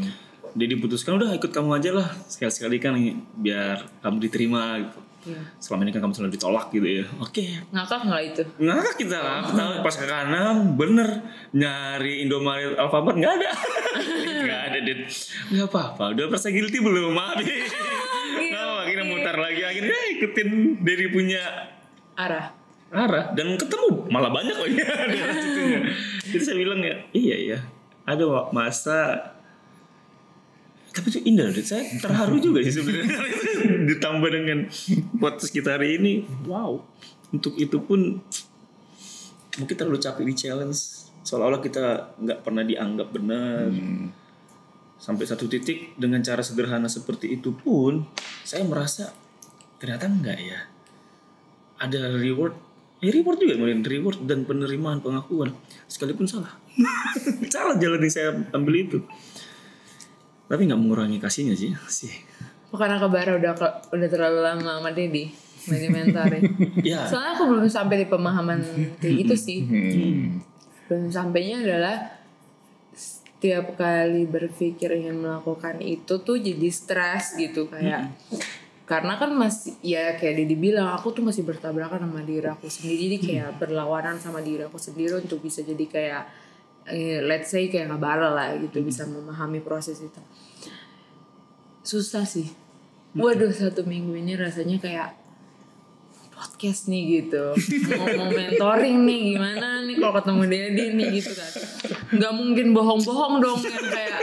[0.55, 2.95] Dia diputuskan udah ikut kamu aja lah sekali-sekali kan
[3.39, 4.99] biar kamu diterima gitu.
[5.21, 5.41] Iya.
[5.62, 7.05] Selama ini kan kamu selalu ditolak gitu ya.
[7.21, 7.45] Oke.
[7.69, 8.43] Ngakak nggak itu?
[8.57, 9.39] Ngakak kita lah.
[9.45, 11.10] Pertama pas ke kanan bener
[11.53, 13.51] nyari Indomaret Alfamart nggak ada.
[14.41, 14.99] Nggak ada dit.
[15.53, 16.03] Nggak apa-apa.
[16.17, 17.13] Udah merasa guilty belum?
[17.19, 17.38] Maaf.
[17.38, 20.49] Nah, akhirnya mutar lagi akhirnya ikutin
[20.81, 21.41] dari punya
[22.17, 22.49] Arah.
[22.91, 25.79] arah dan ketemu malah banyak ya arah situnya.
[26.27, 27.60] Jadi saya bilang ya iya ya
[28.03, 29.31] ada masa
[30.91, 33.15] tapi itu indah loh, saya terharu juga sih sebenarnya.
[33.95, 34.67] Ditambah dengan
[35.23, 36.84] podcast kita hari ini wow.
[37.32, 38.19] Untuk itu pun
[39.56, 41.08] mungkin terlalu capek di challenge.
[41.23, 43.71] Seolah-olah kita nggak pernah dianggap benar.
[44.99, 48.04] Sampai satu titik dengan cara sederhana seperti itu pun
[48.43, 49.15] saya merasa
[49.80, 50.60] ternyata enggak ya.
[51.80, 52.54] Ada reward.
[53.01, 55.56] Ya reward juga kemudian reward dan penerimaan pengakuan.
[55.88, 56.60] Sekalipun salah.
[57.54, 58.99] salah jalan yang saya ambil itu.
[60.51, 61.71] Tapi nggak mengurangi kasihnya sih.
[62.03, 62.11] sih.
[62.75, 63.51] Karena kebara udah
[63.91, 66.41] udah terlalu lama sama Dedi mentorin.
[66.81, 67.05] Ya.
[67.09, 68.59] Soalnya aku belum sampai di pemahaman
[68.97, 69.59] kayak gitu sih.
[70.89, 72.19] Belum sampainya adalah
[72.91, 78.13] setiap kali berpikir ingin melakukan itu tuh jadi stres gitu kayak
[78.85, 83.07] karena kan masih ya kayak Dedi bilang aku tuh masih bertabrakan sama diri aku sendiri
[83.07, 86.23] jadi kayak berlawanan sama diri aku sendiri untuk bisa jadi kayak
[86.86, 90.22] eh, let's say kayak ngebara lah gitu bisa memahami proses itu
[91.82, 92.50] susah sih
[93.13, 95.10] waduh satu minggu ini rasanya kayak
[96.32, 97.54] podcast nih gitu
[97.98, 101.52] mau, mau mentoring nih gimana nih kalau ketemu Dedi nih gitu kan
[102.12, 104.20] nggak mungkin bohong-bohong dong yang kayak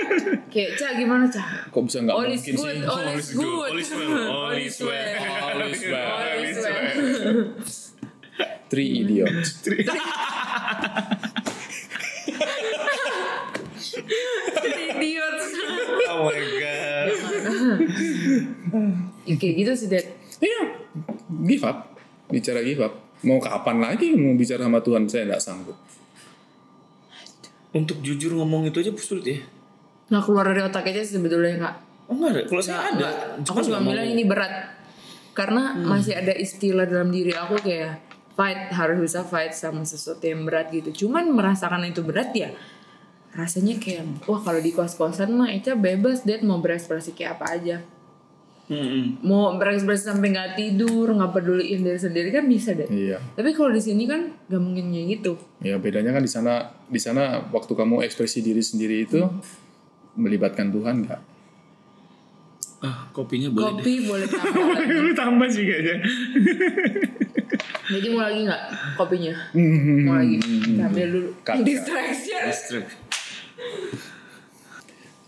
[0.50, 2.52] kayak cak gimana cak Kok bisa nggak all mungkin is sih?
[2.58, 4.98] good all is good All is well, all is well.
[4.98, 6.10] All All is well.
[6.10, 6.86] All is well.
[8.68, 9.64] Three idiots.
[14.04, 15.36] idiot
[16.08, 17.06] Oh my god.
[19.28, 20.06] ya, kayak gitu sih Dad
[20.38, 20.60] Iya,
[21.44, 21.98] give up.
[22.30, 22.94] Bicara give up.
[23.26, 25.10] Mau kapan lagi mau bicara sama Tuhan?
[25.10, 25.74] Saya nggak sanggup.
[27.74, 29.38] Untuk jujur ngomong itu aja sulit ya.
[30.08, 31.74] nggak keluar dari otak aja sebetulnya nggak
[32.08, 32.42] Oh enggak ada.
[32.48, 33.08] Kalau saya ada.
[33.44, 34.72] aku cuma bilang ini berat
[35.36, 38.00] karena masih ada istilah dalam diri aku kayak
[38.34, 42.50] fight harus bisa fight sama sesuatu yang berat gitu cuman merasakan itu berat ya
[43.30, 47.46] rasanya kayak wah kalau di kos kosan mah Eca bebas deh mau berekspresi kayak apa
[47.54, 47.76] aja
[48.66, 49.20] Mm-mm.
[49.22, 53.16] mau berekspresi sampai nggak tidur nggak peduliin diri sendiri kan bisa deh Iya.
[53.32, 56.98] tapi kalau di sini kan gak mungkin kayak gitu Ya bedanya kan di sana di
[56.98, 59.24] sana waktu kamu ekspresi diri sendiri itu
[60.14, 61.20] melibatkan Tuhan nggak?
[62.78, 63.74] Ah, kopinya boleh deh.
[63.80, 65.10] kopi boleh tambah lagi.
[65.12, 65.96] tambah sih kayaknya.
[67.88, 68.62] jadi mau lagi nggak
[68.94, 69.34] kopinya
[70.04, 70.36] mau lagi
[70.76, 71.30] ambil dulu
[71.64, 72.88] distraction Distract.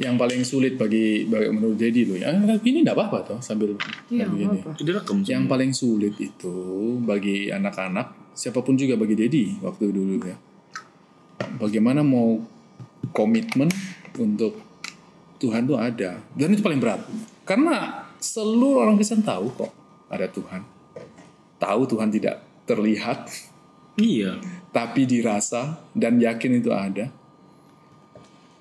[0.01, 2.33] Yang paling sulit bagi, bagi menurut Dedi loh ya.
[2.33, 3.77] Ini nggak apa-apa toh sambil
[4.09, 4.59] Iya, sambil nggak gini.
[4.65, 4.71] apa.
[4.81, 5.31] Direkam sih.
[5.37, 6.55] Yang paling sulit itu
[7.05, 10.37] bagi anak-anak, siapa pun juga bagi Dedi waktu dulu ya.
[11.61, 12.41] Bagaimana mau
[13.13, 13.69] komitmen
[14.17, 14.57] untuk
[15.37, 16.17] Tuhan tuh ada.
[16.33, 17.05] Dan itu paling berat.
[17.45, 19.73] Karena seluruh orang Kristen tahu kok
[20.09, 20.65] ada Tuhan.
[21.61, 23.29] Tahu Tuhan tidak terlihat,
[24.01, 24.41] Iya.
[24.73, 27.13] tapi dirasa dan yakin itu ada.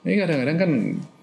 [0.04, 0.72] Ini kadang-kadang kan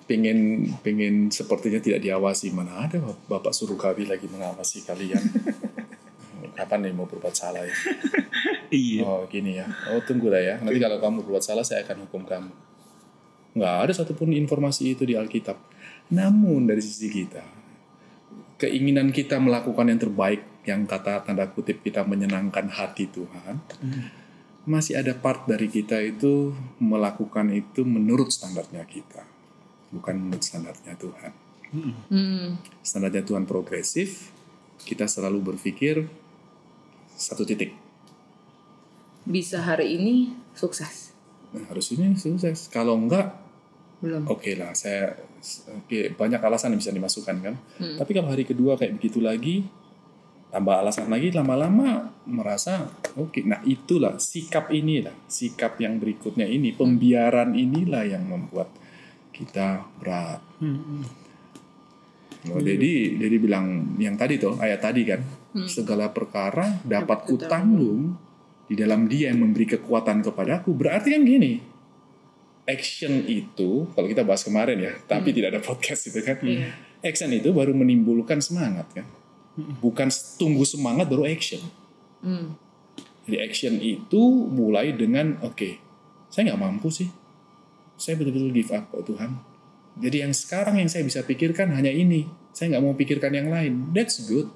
[0.07, 5.19] pengen pengen sepertinya tidak diawasi mana ada bapak suruh kami lagi mengawasi kalian.
[6.57, 7.77] Kapan nih mau berbuat salah ya?
[8.73, 9.03] Iya.
[9.05, 9.67] Oh gini ya.
[9.93, 10.55] Oh tunggu lah ya.
[10.59, 12.53] Nanti kalau kamu berbuat salah saya akan hukum kamu.
[13.57, 15.57] Nggak ada satupun informasi itu di Alkitab.
[16.13, 17.43] Namun dari sisi kita,
[18.61, 23.57] keinginan kita melakukan yang terbaik, yang kata tanda kutip kita menyenangkan hati Tuhan,
[24.67, 26.53] masih ada part dari kita itu
[26.83, 29.23] melakukan itu menurut standarnya kita,
[29.95, 31.33] bukan menurut standarnya Tuhan.
[32.11, 32.47] hmm.
[32.83, 34.35] Standarnya Tuhan progresif,
[34.83, 36.07] kita selalu berpikir
[37.17, 37.73] satu titik.
[39.27, 41.07] bisa hari ini sukses
[41.57, 42.69] Nah, harus ini sukses.
[42.69, 43.33] Kalau enggak,
[44.05, 44.77] belum oke lah.
[44.77, 45.17] Saya
[46.17, 47.55] banyak alasan yang bisa dimasukkan kan.
[47.81, 47.97] Hmm.
[47.97, 49.65] Tapi kalau hari kedua kayak begitu lagi,
[50.57, 53.45] tambah alasan lagi, lama-lama merasa oke.
[53.45, 58.73] Nah itulah sikap inilah, sikap yang berikutnya ini, pembiaran inilah yang membuat
[59.37, 60.41] kita berat.
[62.49, 65.21] Oh, Dedi, Dedi bilang yang tadi tuh ayat tadi kan,
[65.69, 68.17] segala perkara dapat kutanggung
[68.65, 70.73] di dalam Dia yang memberi kekuatan kepadaku.
[70.73, 71.61] Berarti kan gini,
[72.65, 76.41] action itu kalau kita bahas kemarin ya, tapi tidak ada podcast itu kan.
[76.41, 76.73] Iya.
[77.05, 79.05] Action itu baru menimbulkan semangat kan,
[79.57, 81.61] bukan tunggu semangat baru action.
[82.21, 82.55] Hmm.
[83.27, 85.81] Jadi action itu mulai dengan oke,
[86.31, 87.11] saya nggak mampu sih,
[87.99, 89.43] saya betul-betul give up kok Tuhan.
[89.97, 93.91] Jadi yang sekarang yang saya bisa pikirkan hanya ini, saya nggak mau pikirkan yang lain.
[93.91, 94.53] That's good.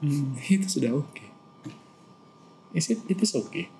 [0.00, 1.24] Hmm, itu sudah oke.
[2.76, 3.00] Is it?
[3.08, 3.72] It is okay.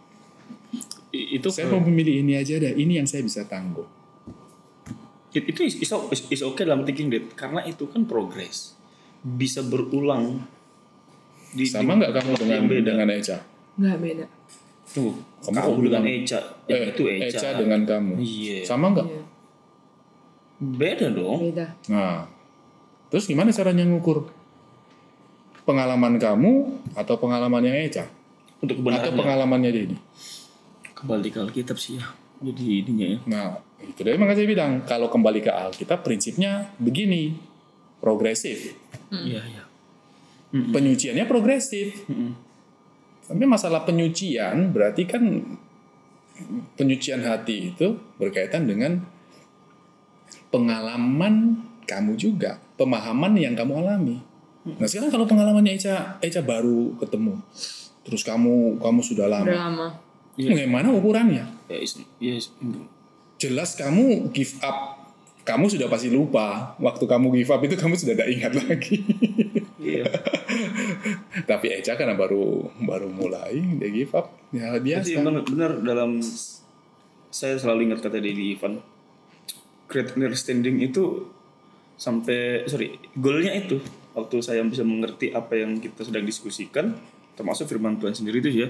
[1.13, 2.73] I- Itu Saya mau memilih ini aja dah.
[2.73, 3.89] Ini yang saya bisa tanggung.
[5.37, 5.91] It- itu is, is,
[6.31, 8.73] is, okay dalam thinking that karena itu kan progress
[9.19, 10.41] bisa berulang
[11.51, 13.37] di, Sama di- nggak kamu dengan yang beda dengan Eca?
[13.75, 14.27] nggak beda
[14.87, 18.13] tuh Kamu kamu, dengan bilang- Eca yang Eh, itu Eca, Eca dengan kamu.
[18.17, 18.59] Iya.
[18.63, 19.07] Sama nggak?
[19.07, 19.23] Iya,
[20.59, 22.25] beda dong beda Nah,
[23.07, 24.25] terus gimana caranya ngukur
[25.63, 26.53] pengalaman kamu
[26.95, 28.09] atau pengalamannya Eca
[28.59, 29.97] untuk atau kebenarannya pengalamannya Dedi?
[30.95, 32.07] kembali ke Alkitab sih ya
[32.43, 33.47] jadi ininya ya Nah,
[33.81, 37.37] itu dia makanya saya bilang kalau kembali ke Alkitab prinsipnya begini,
[38.01, 38.73] progresif.
[39.13, 39.63] iya iya
[40.53, 42.07] penyuciannya progresif.
[43.27, 45.23] Tapi masalah penyucian berarti kan
[46.79, 49.03] penyucian hati itu berkaitan dengan
[50.53, 54.17] pengalaman kamu juga, pemahaman yang kamu alami.
[54.67, 57.39] Nah sekarang kalau pengalamannya Eca, Eca baru ketemu,
[58.03, 59.89] terus kamu kamu sudah lama, Udah lama.
[60.35, 61.45] bagaimana ukurannya?
[61.67, 62.53] Ya, is, ya, is-
[63.37, 64.97] Jelas kamu give up,
[65.43, 66.73] kamu sudah pasti lupa.
[66.79, 68.97] Waktu kamu give up itu kamu sudah tidak ingat lagi.
[69.77, 70.09] iya.
[71.51, 75.21] Tapi Eca karena baru baru mulai dia give up, ya Tapi biasa.
[75.21, 76.19] benar, benar dalam
[77.29, 78.81] saya selalu ingat kata Dedi Ivan
[79.87, 81.29] great understanding itu
[81.95, 83.77] sampai sorry goalnya itu
[84.13, 86.97] waktu saya bisa mengerti apa yang kita sedang diskusikan
[87.37, 88.69] termasuk firman Tuhan sendiri itu ya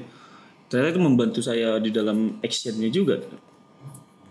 [0.66, 3.22] ternyata itu membantu saya di dalam actionnya juga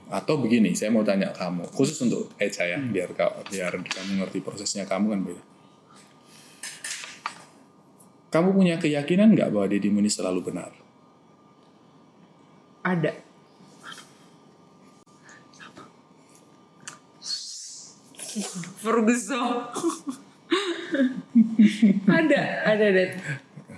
[0.06, 4.38] Atau begini, saya mau tanya kamu, khusus untuk Eca ya, biar kau biar kamu ngerti
[4.46, 5.44] prosesnya kamu kan beda.
[8.30, 10.70] Kamu punya keyakinan nggak bahwa dirimu ini selalu benar?
[12.86, 13.18] Ada.
[18.84, 19.72] Ferguson.
[22.06, 23.04] ada, ada, ada.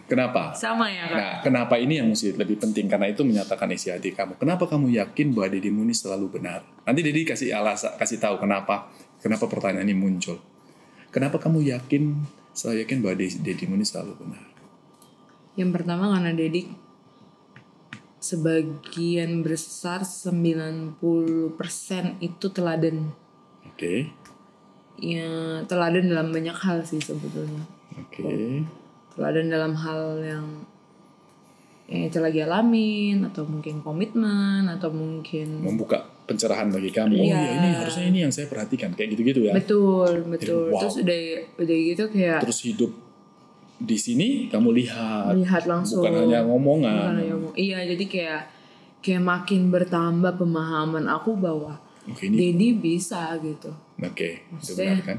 [0.07, 0.55] Kenapa?
[0.55, 1.19] Sama ya kak.
[1.19, 2.87] Nah, kenapa ini yang mesti lebih penting?
[2.87, 4.39] Karena itu menyatakan isi hati kamu.
[4.39, 6.63] Kenapa kamu yakin bahwa dirimu ini selalu benar?
[6.87, 8.87] Nanti Dedi kasih alasan, kasih tahu kenapa,
[9.19, 10.39] kenapa pertanyaan ini muncul.
[11.11, 12.23] Kenapa kamu yakin,
[12.55, 14.43] selalu yakin bahwa dirimu ini selalu benar?
[15.59, 16.71] Yang pertama karena Dedik
[18.17, 21.03] sebagian besar 90%
[22.19, 23.11] itu teladan.
[23.67, 24.09] Oke,
[24.97, 27.61] Ya, teladan dalam banyak hal sih sebetulnya.
[27.93, 28.65] oke,
[29.17, 30.45] Teladan dalam hal yang
[31.87, 37.15] yang Ece lagi alamin atau mungkin komitmen atau mungkin membuka pencerahan bagi kamu.
[37.15, 37.39] Oh Iya.
[37.39, 39.55] ya ini harusnya ini yang saya perhatikan, kayak gitu-gitu ya.
[39.55, 40.83] betul betul Wow.
[40.83, 41.19] terus udah
[41.57, 42.91] udah gitu kayak Terus hidup
[43.79, 46.91] di sini kamu lihat, lihat langsung bukan hanya ngomongan.
[46.93, 47.53] Bukan hanya ngomong.
[47.55, 48.41] iya jadi kayak
[48.99, 55.07] kayak makin bertambah pemahaman aku bahwa Oke ini, Dedi bisa gitu oke, itu Maksudnya- benar
[55.07, 55.17] kan?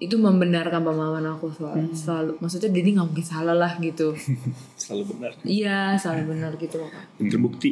[0.00, 1.92] Itu membenarkan pemahaman aku soal Hmm.
[1.92, 4.16] selalu maksudnya Dedi nggak mungkin salah lah gitu
[4.80, 7.28] selalu benar iya salah benar gitu loh Hmm.
[7.28, 7.70] terbukti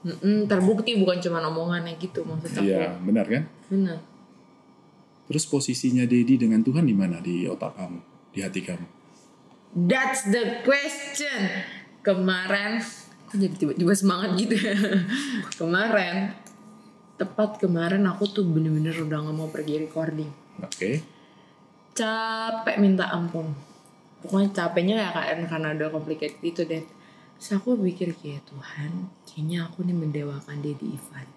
[0.00, 3.44] Mm-mm, terbukti bukan cuma omongannya gitu maksud aku Iya, benar kan?
[3.66, 3.98] benar
[5.26, 8.82] Terus posisinya Dedi dengan Tuhan di mana di otak kamu, di hati kamu?
[9.78, 11.38] That's the question.
[12.02, 12.82] Kemarin,
[13.22, 14.74] kok jadi tiba-tiba semangat gitu ya.
[15.60, 16.34] kemarin,
[17.14, 20.26] tepat kemarin aku tuh bener-bener udah gak mau pergi recording.
[20.58, 20.98] Oke,
[22.00, 23.52] Capek minta ampun.
[24.24, 26.80] Pokoknya capeknya ya kan karena udah complicated itu deh.
[27.36, 31.28] Terus aku pikir kayak Tuhan, kayaknya aku nih mendewakan Dedi Ivan.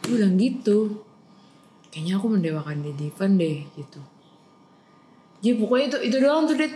[0.00, 1.04] Aku bilang gitu.
[1.92, 4.00] Kayaknya aku mendewakan Dedi Ivan deh gitu.
[5.44, 6.72] Ya pokoknya itu itu doang tuh deh.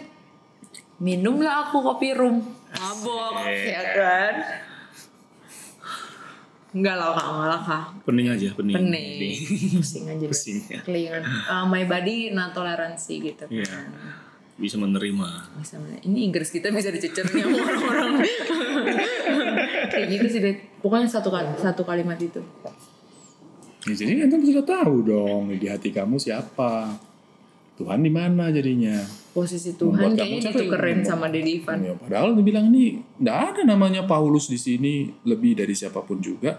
[1.00, 2.44] Minumlah aku kopi rum.
[2.76, 4.34] Mabok, ya kan?
[6.76, 7.84] Enggak lah kak, enggak lah kak.
[8.04, 9.32] pening aja pening Pening.
[9.80, 10.26] Pusing aja.
[10.28, 10.80] Pusing, ya.
[10.84, 11.22] Kelingan.
[11.24, 13.44] Uh, my body not toleransi gitu.
[13.48, 13.64] Iya.
[13.64, 13.88] kan.
[14.56, 15.28] bisa menerima
[15.60, 18.12] Bisa mana- Ini Inggris kita bisa dicecer nih sama orang-orang.
[19.86, 20.56] Kayak gitu sih deh.
[20.80, 22.40] Pokoknya satu kali, satu kalimat itu.
[23.84, 26.88] Ya, jadi kan sudah tahu dong di hati kamu siapa.
[27.76, 28.96] Tuhan di mana jadinya?
[29.36, 30.56] Posisi Tuhan Membuat kayaknya capek.
[30.64, 31.78] ditukerin sama Dedi Ivan.
[31.84, 36.56] Ya, padahal dibilang ini nggak ada namanya Paulus di sini lebih dari siapa pun juga.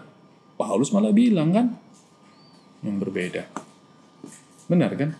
[0.54, 1.66] Paulus malah bilang kan
[2.86, 3.50] yang berbeda.
[4.70, 5.10] Benar kan?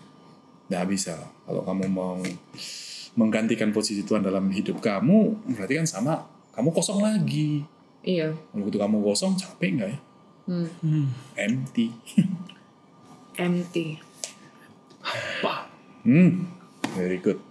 [0.71, 1.19] Nggak bisa.
[1.43, 2.15] Kalau kamu mau
[3.19, 6.15] menggantikan posisi Tuhan dalam hidup kamu, berarti kan sama.
[6.55, 7.63] Kamu kosong lagi.
[8.03, 8.31] Iya.
[8.31, 9.99] Kalau begitu kamu kosong, capek nggak ya?
[10.47, 11.11] Hmm.
[11.35, 11.91] Empty.
[13.35, 13.85] Empty.
[16.03, 16.47] Hmm,
[16.95, 17.41] very good.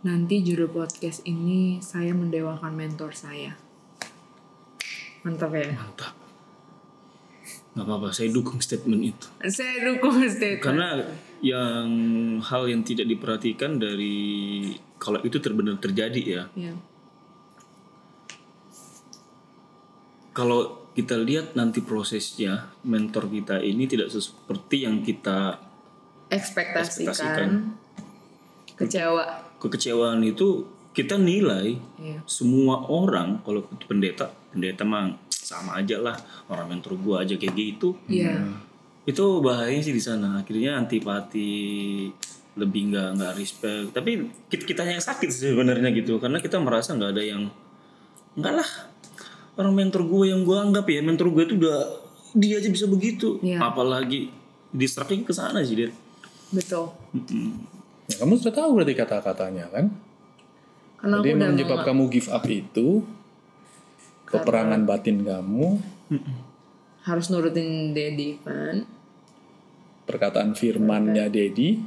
[0.00, 3.54] Nanti judul podcast ini saya mendewakan mentor saya.
[5.20, 5.68] Mantap ya.
[5.76, 6.16] mantap
[7.70, 10.58] nggak apa-apa saya dukung statement itu Saya dukung statement.
[10.58, 11.06] karena
[11.38, 11.86] yang
[12.42, 16.74] hal yang tidak diperhatikan dari kalau itu terbenar terjadi ya Iya.
[20.34, 25.62] kalau kita lihat nanti prosesnya mentor kita ini tidak seperti yang kita
[26.30, 27.10] Ekspektasikan.
[27.10, 27.50] Ekspektasikan.
[28.74, 29.24] Kecewa.
[29.60, 32.24] kekecewaan itu kita nilai Iya.
[32.24, 36.16] semua orang kalau pendeta pendeta mah sama aja lah
[36.48, 38.40] orang mentor gua aja kayak gitu Iya.
[39.04, 42.08] itu bahayanya sih di sana akhirnya antipati
[42.56, 44.10] lebih nggak nggak respect tapi
[44.48, 47.52] kita kitanya yang sakit sebenarnya gitu karena kita merasa nggak ada yang
[48.34, 48.70] enggak lah
[49.54, 51.78] orang mentor gue yang gue anggap ya mentor gue itu udah
[52.32, 53.60] dia aja bisa begitu Iya.
[53.60, 54.32] apalagi
[54.72, 55.92] distraking ke sana sih dia
[56.50, 56.90] Betul.
[58.10, 59.86] Ya, kamu sudah tahu berarti kata-katanya kan?
[60.98, 63.06] Karena Jadi udah menyebab kamu give up itu
[64.28, 65.80] peperangan batin kamu,
[67.06, 68.84] harus nurutin Dedi kan
[70.10, 71.78] perkataan firmannya Dedi,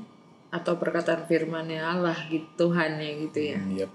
[0.48, 3.58] atau perkataan firmannya Allah gitu Tuhannya gitu ya.
[3.84, 3.92] Yep.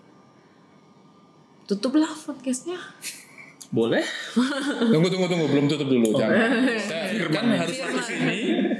[1.64, 2.76] Tutuplah podcastnya.
[3.68, 4.00] Boleh?
[4.92, 6.40] Tunggu tunggu tunggu belum tutup dulu jangan.
[6.88, 8.38] Saya kan harus ke sini,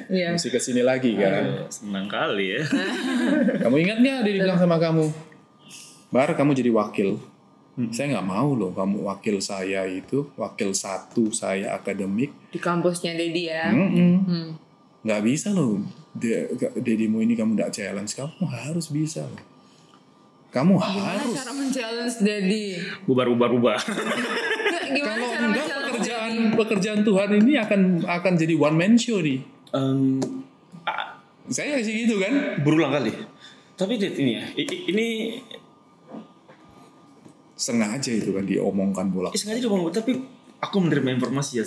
[0.09, 0.33] Iya.
[0.33, 1.69] mesti ke sini lagi kan.
[1.69, 2.63] Senang kali ya.
[3.63, 5.05] Kamu ingat nggak dia bilang sama kamu,
[6.09, 7.21] Bar kamu jadi wakil.
[7.93, 12.33] Saya nggak mau loh kamu wakil saya itu wakil satu saya akademik.
[12.49, 13.69] Di kampusnya Dedi ya.
[13.71, 14.13] Mm-mm.
[14.25, 14.49] Hmm.
[15.05, 15.85] nggak bisa loh.
[16.11, 19.45] De- Dedimu ini kamu nggak challenge, kamu harus bisa loh.
[20.49, 21.37] Kamu Gimana harus.
[21.37, 22.81] cara men-challenge Dedi?
[23.05, 23.79] Bubar, bubar, bubar.
[24.89, 29.19] Gimana Kalau cara enggak men-challenge pekerjaan pekerjaan Tuhan ini akan akan jadi one man show
[29.21, 29.39] nih.
[29.75, 30.21] Em,
[31.49, 32.61] Saya sih gitu kan.
[32.61, 33.09] berulang kali.
[33.79, 34.45] Tapi ini ya,
[34.93, 35.07] ini
[37.59, 39.35] Sengaja itu kan diomongkan bolak.
[39.35, 40.15] eh, sengaja ngomong tapi
[40.63, 41.67] aku menerima informasi ya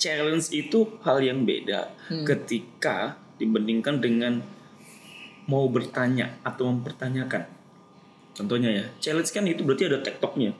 [0.00, 1.92] challenge itu hal yang beda
[2.24, 4.40] ketika dibandingkan dengan
[5.44, 7.44] mau bertanya atau mempertanyakan.
[8.32, 10.56] Contohnya ya, challenge kan itu berarti ada tektoknya.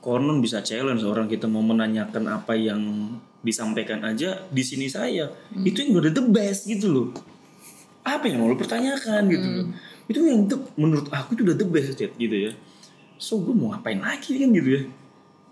[0.00, 5.28] Konon bisa challenge orang kita mau menanyakan apa yang disampaikan aja di sini saya
[5.60, 7.08] itu yang udah the best gitu loh.
[8.00, 9.66] Apa yang mau lo pertanyakan gitu loh.
[10.08, 12.52] Itu yang the- menurut aku itu udah the best Jet, gitu ya.
[13.20, 14.82] So gue mau ngapain lagi kan gitu ya.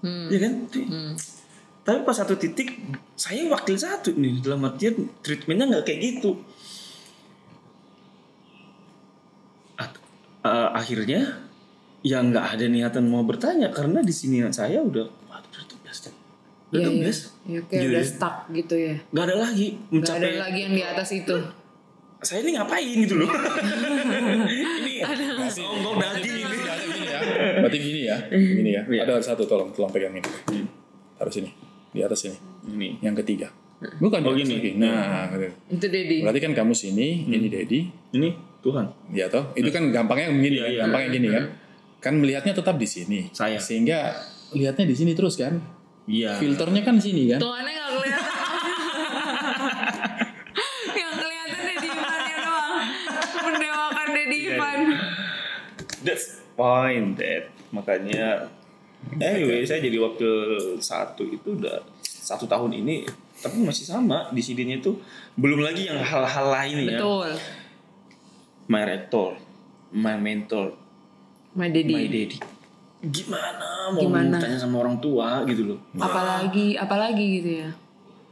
[0.00, 0.26] Hmm.
[0.32, 0.52] Ya kan?
[0.72, 1.12] Hmm.
[1.84, 2.80] Tapi pas satu titik
[3.16, 6.40] saya wakil satu nih dalam artian treatmentnya nggak kayak gitu.
[9.76, 10.00] At-
[10.44, 11.47] eh, akhirnya
[12.00, 15.06] ya nggak ada niatan mau bertanya karena di sini saya udah
[15.66, 16.04] the best.
[16.68, 17.12] Udah Iya, iya.
[17.48, 18.06] Ya, kayak Gitu udah ya.
[18.06, 18.94] stuck gitu ya.
[19.08, 21.36] Nggak ada lagi Gak mencapai ada lagi yang di atas itu.
[22.18, 23.30] saya ini ngapain gitu loh.
[24.50, 26.56] ini ongkong daging ini.
[26.58, 27.18] Gini ya.
[27.62, 28.16] Berarti gini ya.
[28.28, 28.82] Gini ya.
[28.84, 29.00] Iya.
[29.06, 30.26] Ada satu tolong tolong pegang ini.
[31.14, 31.50] Taruh sini.
[31.88, 32.36] Di atas sini.
[32.68, 32.98] Ini.
[33.00, 33.48] Yang ketiga.
[34.02, 34.58] Bukan Oh, gini.
[34.58, 34.70] lagi.
[34.74, 35.46] Nah, gitu.
[35.70, 36.16] Itu Dedi.
[36.18, 38.28] berarti kan kamu sini, ini Dedi, Ini
[38.58, 38.90] Tuhan.
[39.14, 39.54] ya toh.
[39.54, 40.80] Itu kan gampangnya begini Iya, kan, iya.
[40.84, 41.44] gampangnya gini kan.
[41.98, 43.20] Kan melihatnya tetap di sini.
[43.34, 43.58] Saya.
[43.58, 44.14] Sehingga
[44.54, 45.58] lihatnya di sini terus kan.
[46.08, 46.38] Iya.
[46.40, 47.40] Filternya kan sini kan.
[47.42, 48.36] Tuhannya gak kelihatan.
[51.02, 52.82] yang kelihatan Dedi Ivannya doang.
[53.44, 54.78] Mendewakan Dedi Iya, Ivan.
[56.06, 56.26] That's
[56.56, 57.44] fine, Dad.
[57.68, 58.48] Makanya,
[59.20, 60.32] anyway, saya jadi wakil
[60.80, 63.04] satu itu udah satu tahun ini,
[63.44, 64.96] tapi masih sama di sini itu
[65.36, 66.96] belum lagi yang hal-hal lain ya.
[66.96, 67.30] Betul.
[68.68, 69.36] My rector,
[69.92, 70.72] my mentor,
[71.54, 71.94] My Dedi.
[71.94, 72.38] my daddy.
[73.00, 74.36] Gimana mau Gimana?
[74.36, 75.78] tanya sama orang tua gitu loh?
[75.94, 77.70] Apalagi, apalagi gitu ya.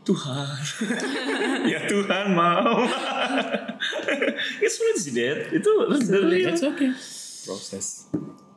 [0.03, 0.59] Tuhan,
[1.73, 2.83] ya Tuhan mau.
[4.63, 5.51] It's really sih, Dad.
[5.51, 6.51] Itu the real.
[6.51, 6.91] It's okay.
[7.43, 8.07] Proses.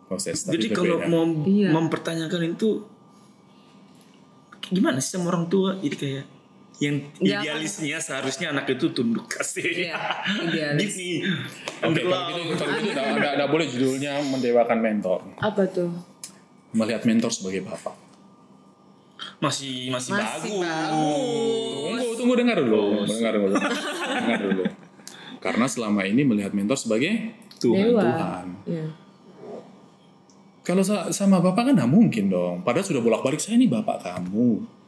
[0.06, 0.46] Proses.
[0.46, 1.10] Tapi Jadi kalau berbeda.
[1.10, 1.70] mau Iya.
[1.72, 2.86] mempertanyakan itu
[4.64, 5.78] gimana sih sama orang tua?
[5.78, 6.26] Jadi kayak
[6.80, 9.68] yang Nggak idealisnya seharusnya anak itu tunduk kasih.
[9.86, 10.00] Iya,
[10.42, 10.96] idealis.
[11.82, 15.20] Oke, kalau gitu, kalau gitu nggak- nggak nggak boleh judulnya mendewakan mentor.
[15.38, 15.92] Apa tuh?
[16.72, 17.96] Melihat mentor sebagai bapak.
[19.40, 20.56] Masih masih, Masih bagus.
[20.58, 22.00] bagus.
[22.00, 23.04] Tunggu, tunggu dengar dulu.
[23.06, 23.56] Dengar dulu.
[23.56, 24.64] dengar dulu.
[25.40, 27.12] Karena selama ini melihat mentor sebagai
[27.58, 27.92] Tuhan.
[27.92, 28.04] Dewa.
[28.04, 28.46] Tuhan.
[28.66, 28.86] Iya.
[30.62, 32.62] Kalau sa- sama bapak kan nggak mungkin dong.
[32.62, 34.79] Padahal sudah bolak-balik saya ini bapak kamu.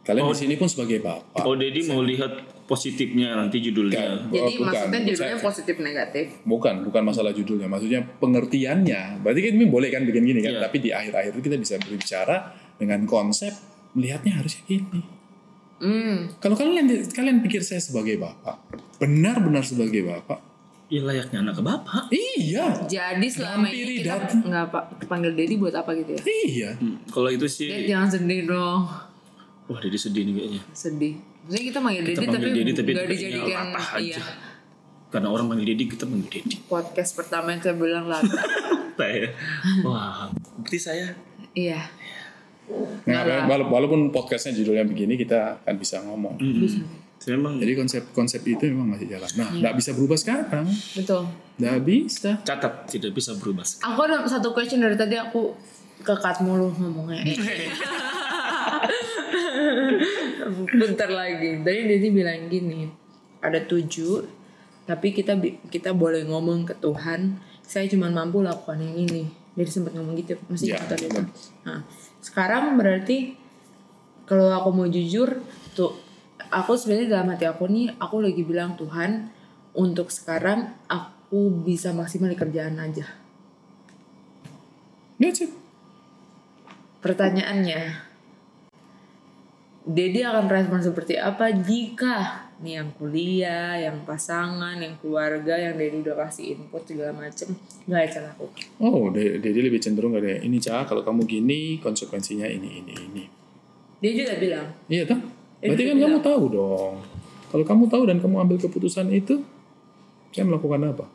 [0.00, 0.32] Kalian Oh.
[0.32, 1.44] di sini pun sebagai bapak.
[1.44, 2.32] Oh, Dedi mau lihat
[2.64, 4.26] positifnya nanti judulnya.
[4.26, 4.32] Bukan.
[4.32, 4.66] Jadi Oh, bukan.
[4.66, 6.26] maksudnya judulnya Saya- positif negatif.
[6.42, 7.66] Bukan, bukan masalah judulnya.
[7.66, 9.20] Maksudnya pengertiannya.
[9.20, 10.52] Berarti kan ini boleh kan bikin gini kan.
[10.56, 10.60] Iya.
[10.62, 12.36] Tapi di akhir-akhir itu kita bisa berbicara
[12.74, 13.52] dengan konsep
[13.92, 15.00] melihatnya harusnya gini.
[15.78, 16.28] Hmm.
[16.38, 18.56] Kalau kalian kalian pikir saya sebagai bapak,
[18.96, 20.40] benar-benar sebagai bapak,
[20.88, 22.02] Ya layaknya anak ke bapak.
[22.10, 26.20] iya, Jadi selama Hampiri ini kita nggak pak panggil Dedi buat apa gitu ya?
[26.42, 26.70] iya.
[26.74, 28.90] Hmm, kalau itu sih, Ded jangan sedih dong.
[29.70, 30.60] Wah Dedi sedih nih kayaknya.
[30.72, 31.14] Sedih.
[31.40, 34.02] Maksudnya kita manggil Dedi tapi Dedi, tapi nggak Dedinya dijadikan latah aja.
[34.02, 34.22] iya.
[35.10, 36.56] Karena orang panggil Dedi, kita panggil Dedi.
[36.66, 38.40] Podcast pertama yang saya bilang lata.
[39.00, 39.32] Saya,
[39.80, 40.28] wah,
[40.60, 41.06] berarti saya
[41.50, 41.80] iya.
[43.02, 46.36] Nah, wala- walaupun podcastnya judulnya begini, kita akan bisa ngomong.
[47.16, 49.28] Saya memang Jadi konsep-konsep itu memang masih jalan.
[49.34, 50.68] Nah, nggak bisa berubah sekarang.
[50.94, 51.26] Betul.
[51.56, 52.30] Nggak bisa.
[52.44, 53.64] catat tidak bisa berubah.
[53.64, 55.52] Aku ada satu question dari tadi aku
[56.00, 57.24] kekat mulu ngomongnya.
[60.80, 61.60] Bentar lagi.
[61.60, 62.88] Tadi Dedi bilang gini,
[63.40, 64.24] ada tujuh,
[64.84, 67.38] tapi kita kita boleh ngomong ke Tuhan.
[67.60, 69.30] Saya cuma mampu lakukan yang ini.
[69.54, 71.14] Jadi sempat ngomong gitu, masih Ya, ingat tadi itu.
[71.14, 71.30] benar.
[71.66, 71.80] Nah,
[72.18, 73.34] sekarang berarti
[74.24, 75.42] kalau aku mau jujur
[75.74, 75.94] tuh
[76.50, 79.30] aku sebenarnya dalam hati aku nih aku lagi bilang Tuhan
[79.74, 83.06] untuk sekarang ak- aku bisa maksimal di kerjaan aja.
[85.22, 85.54] That's it.
[86.98, 88.09] Pertanyaannya,
[89.90, 96.06] Dedi akan respon seperti apa jika nih yang kuliah, yang pasangan, yang keluarga, yang Dedi
[96.06, 97.50] udah kasih input segala macem
[97.90, 98.64] nggak Eca lakukan?
[98.78, 103.24] Oh, dia lebih cenderung kayak ini cah kalau kamu gini konsekuensinya ini ini ini.
[103.98, 105.18] Dia juga bilang, Iya toh?
[105.58, 106.94] Eh, Berarti kan kamu tahu dong.
[107.50, 109.42] Kalau kamu tahu dan kamu ambil keputusan itu,
[110.30, 111.06] saya melakukan apa?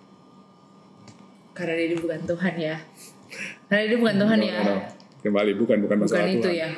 [1.56, 2.76] karena Dedi bukan Tuhan ya.
[3.72, 4.60] Karena Dedi bukan Tuhan No, ya.
[4.60, 4.76] no.
[5.24, 6.60] Kembali bukan bukan Bukan masalah itu Tuhan.
[6.60, 6.70] ya.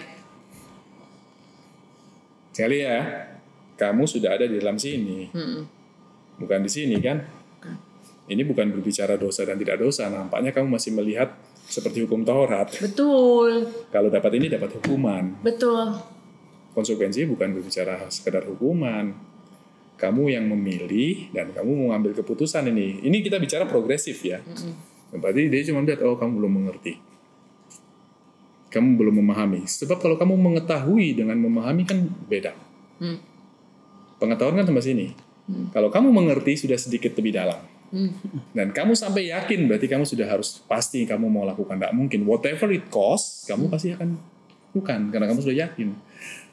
[2.58, 3.06] Sekali ya,
[3.78, 5.62] kamu sudah ada di dalam sini, Mm-mm.
[6.42, 7.22] bukan di sini kan?
[8.26, 10.10] Ini bukan berbicara dosa dan tidak dosa.
[10.10, 11.38] Nampaknya kamu masih melihat
[11.70, 12.74] seperti hukum Taurat.
[12.82, 15.38] Betul, Kalau dapat ini dapat hukuman.
[15.46, 16.02] betul.
[16.74, 19.14] Konsekuensi bukan berbicara sekedar hukuman.
[20.02, 23.06] Kamu yang memilih dan kamu mau ambil keputusan ini.
[23.06, 24.42] Ini kita bicara progresif ya.
[25.14, 26.98] Berarti dia cuma lihat, oh kamu belum mengerti.
[28.78, 29.66] Kamu belum memahami.
[29.66, 31.98] Sebab kalau kamu mengetahui dengan memahami kan
[32.30, 32.54] beda.
[33.02, 33.18] Hmm.
[34.22, 35.08] Pengetahuan kan sampai sini.
[35.74, 37.58] Kalau kamu mengerti sudah sedikit lebih dalam.
[37.88, 38.12] Hmm.
[38.52, 41.80] Dan kamu sampai yakin berarti kamu sudah harus pasti kamu mau lakukan.
[41.80, 42.28] Tidak mungkin.
[42.28, 44.20] Whatever it costs, kamu pasti akan
[44.78, 45.90] lakukan karena kamu sudah yakin.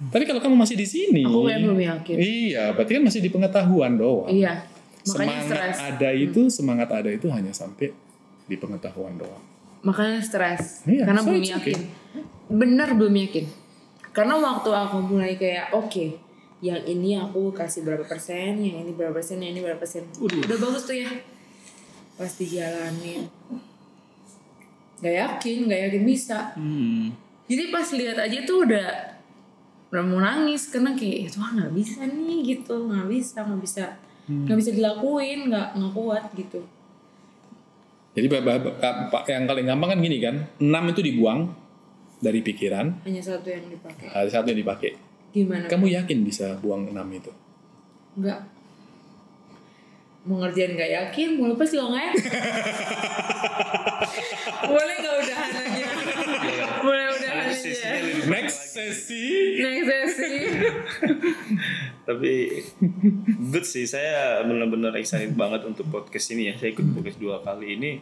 [0.09, 2.17] Tapi kalau kamu masih di sini, Aku belum yakin.
[2.17, 4.33] iya, berarti kan masih di pengetahuan doang.
[4.33, 4.65] Iya,
[5.05, 5.77] makanya semangat stres.
[5.81, 7.93] ada itu, semangat ada itu hanya sampai
[8.49, 9.45] di pengetahuan doang.
[9.85, 10.89] Makanya stres.
[10.89, 11.79] Iya, Karena so belum yakin.
[12.49, 13.47] Bener belum yakin.
[14.17, 16.17] Karena waktu aku mulai kayak oke,
[16.65, 20.09] yang ini aku kasih berapa persen, yang ini berapa persen, yang ini berapa persen.
[20.17, 21.11] Udah bagus tuh ya.
[22.17, 23.29] Pas dijalanin.
[25.05, 26.57] Gak yakin, gak yakin bisa.
[26.57, 27.13] Hmm.
[27.45, 29.15] Jadi pas lihat aja tuh udah
[29.95, 33.85] udah mau nangis karena kayak itu nggak bisa nih gitu nggak bisa nggak bisa
[34.27, 36.59] nggak bisa dilakuin nggak nggak kuat gitu
[38.15, 38.27] Jadi
[39.29, 41.51] yang paling gampang kan gini kan, enam itu dibuang
[42.19, 44.07] dari pikiran, hanya satu yang dipakai.
[44.09, 44.91] Ada satu yang dipakai.
[45.35, 45.67] gimana?
[45.67, 47.31] Kamu yakin bisa buang enam itu?
[48.15, 48.39] nggak
[50.25, 51.29] mau ngerjain nggak yakin?
[51.37, 52.23] Mau lepas juga nggak yakin
[54.65, 55.87] boleh nggak udahan aja
[56.81, 57.89] boleh udahan aja
[58.25, 59.25] Next sesi.
[59.61, 60.33] next sesi
[62.05, 62.61] Tapi
[63.53, 66.55] good sih, saya benar-benar excited banget untuk podcast ini ya.
[66.61, 67.93] Saya ikut podcast dua kali ini.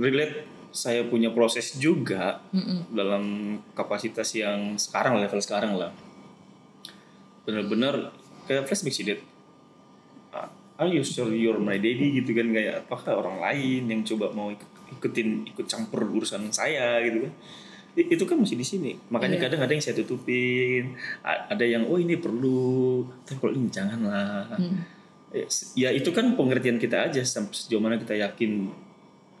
[0.00, 2.40] Relate saya punya proses juga
[2.94, 5.92] dalam kapasitas yang sekarang level sekarang lah.
[7.44, 8.16] Benar-benar
[8.48, 9.20] kayak flashback sih, Dad.
[10.32, 10.48] Ah,
[10.80, 14.48] Are you sure you're my daddy gitu kan kayak apakah orang lain yang coba mau
[14.48, 17.34] ikut, ikutin ikut campur urusan saya gitu kan
[17.92, 18.92] itu kan masih di sini.
[19.08, 19.44] Makanya Iya.
[19.46, 23.02] kadang ada yang saya tutupin ada yang oh ini perlu.
[23.22, 24.54] Tapi kalau ini janganlah.
[25.30, 27.20] Ya, s- ya itu kan pengertian kita aja.
[27.20, 28.70] Sampai sejauh mana kita yakin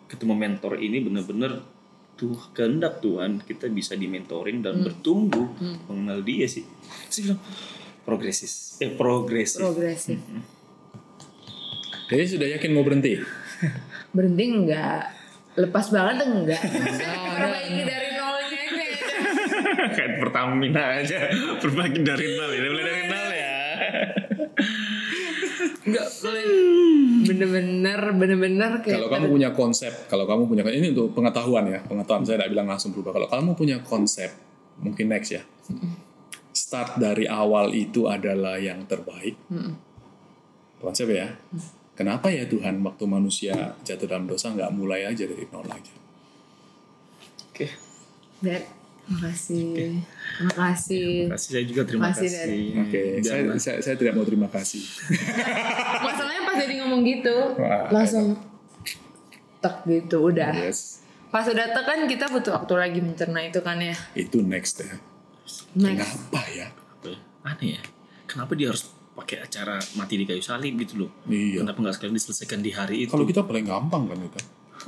[0.06, 1.62] ketemu mentor ini benar-benar
[2.14, 5.50] tuh kehendak Tuhan kita bisa dimentorin dan bertumbuh.
[5.86, 6.66] Mengenal dia sih.
[7.06, 7.40] Saya bilang
[8.02, 8.76] progresis.
[8.78, 9.62] Eh progresif.
[9.62, 10.18] Progresif.
[12.06, 13.14] Jadi sudah yakin mau berhenti?
[14.16, 15.14] berhenti enggak?
[15.54, 16.58] Lepas banget enggak?
[16.58, 18.09] Perbaiki dari
[20.00, 21.28] kayak Pertamina aja
[21.60, 23.56] perbaiki dari nol ya mulai dari nol ya
[25.84, 26.44] enggak boleh
[27.28, 32.24] bener-bener bener-bener kayak Kalau kamu punya konsep, kalau kamu punya ini untuk pengetahuan ya, pengetahuan
[32.26, 33.12] saya tidak bilang langsung berubah.
[33.14, 34.34] Kalau kamu punya konsep,
[34.82, 35.42] mungkin next ya.
[36.50, 39.38] Start dari awal itu adalah yang terbaik.
[40.82, 41.38] Konsep ya.
[41.94, 46.00] Kenapa ya Tuhan waktu manusia jatuh dalam dosa nggak mulai aja dari nol aja?
[47.60, 47.66] oke
[48.40, 48.64] Dad,
[49.10, 50.00] makasih.
[50.40, 51.50] Makasih kasih.
[51.50, 52.62] Saya juga terima Makasih, kasih.
[52.78, 54.82] Oke, saya, Jangan- saya, saya tidak mau terima kasih.
[56.06, 58.38] masalahnya pas jadi ngomong gitu Wah, langsung
[59.60, 60.54] tek gitu udah.
[60.56, 63.92] Yes, pas udah tek kan kita butuh waktu lagi mencerna itu kan ya?
[64.14, 64.94] Itu next ya.
[65.76, 66.16] next.
[66.30, 66.68] Kenapa ya?
[66.70, 67.18] apa ya?
[67.44, 67.82] aneh ya.
[68.24, 71.10] Kenapa dia harus pakai acara mati di kayu salib gitu loh?
[71.26, 71.60] Iya.
[71.60, 73.10] kenapa nggak sekalian diselesaikan di hari itu?
[73.10, 74.40] Kalau kita paling gampang kan kita.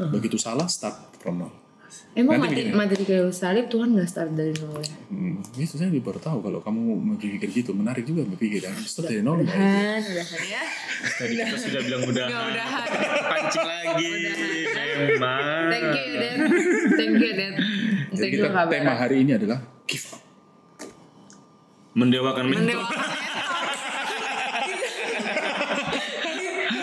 [0.09, 1.53] Begitu salah start from nol.
[2.13, 2.75] Emang Nanti mati begini.
[2.75, 4.97] mati di kayu salib Tuhan nggak start dari nol ya?
[5.09, 6.81] Hmm, itu saya baru tahu kalau kamu
[7.15, 7.73] berpikir gitu.
[7.73, 8.77] Menarik juga berpikir kan?
[8.79, 10.63] Start dari nol udahan udahan ya.
[11.15, 12.87] tadi kita sudah bilang udah Nggak udahan.
[13.25, 14.11] pancing lagi.
[14.93, 16.39] Memang thank you Dad.
[16.95, 17.55] Thank you Dad.
[18.13, 20.21] Jadi thank you kita kabar tema hari ini adalah give up
[21.93, 23.05] mendewakan mentor mendewakan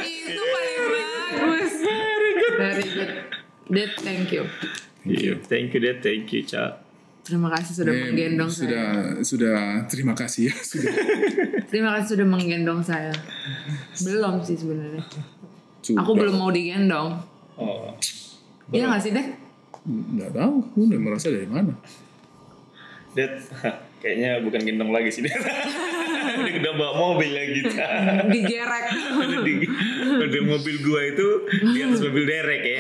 [0.05, 1.73] itu paling bagus.
[1.81, 2.55] Very good.
[2.57, 3.11] Very good.
[3.69, 6.71] Dad thank you Iya, thank you deh thank you cak
[7.23, 8.85] terima kasih sudah Eh, menggendong sudah
[9.21, 10.93] saya sudah terima kasih ya sudah
[11.69, 13.13] terima kasih sudah menggendong saya
[14.01, 15.03] belum sih sebenarnya
[15.79, 16.03] Sudah.
[16.03, 17.17] Aku belum mau digendong.
[17.55, 17.95] Oh.
[18.69, 19.25] Iya gak sih deh?
[19.89, 21.73] Nggak tahu, aku udah merasa dari mana.
[23.15, 23.41] Dad,
[24.03, 25.33] kayaknya bukan gendong lagi sih Dad.
[26.45, 27.87] udah udah bawa mobil lagi kita.
[28.27, 28.85] Digerek.
[29.17, 29.53] udah, di,
[30.19, 31.27] udah mobil gua itu
[31.73, 32.79] di atas mobil derek ya.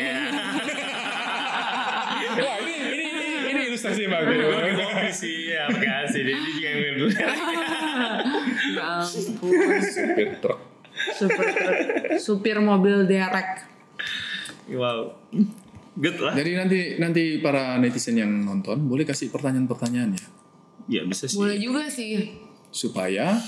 [2.39, 3.05] Wah ini ini
[3.49, 3.63] ini,
[4.09, 5.13] bagus.
[5.15, 6.21] Sih, ya makasih.
[6.25, 6.97] Jadi juga yang.
[8.69, 9.49] Ya ampun.
[9.81, 10.59] Supir truk.
[11.15, 11.47] Supir,
[12.21, 13.65] supir mobil derek.
[14.69, 15.17] Wow.
[15.97, 16.33] Good lah.
[16.37, 20.27] Jadi nanti nanti para netizen yang nonton boleh kasih pertanyaan-pertanyaan ya
[20.89, 21.37] Ya bisa sih.
[21.37, 22.47] Boleh juga sih.
[22.69, 23.41] supaya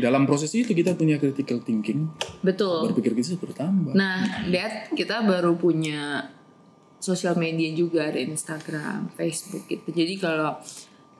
[0.00, 2.08] dalam proses itu kita punya critical thinking,
[2.40, 2.88] Betul.
[2.88, 3.92] berpikir kita bertambah.
[3.92, 6.28] Nah, Dad, kita baru punya
[7.00, 9.88] sosial media juga ada Instagram, Facebook gitu.
[9.90, 10.60] Jadi kalau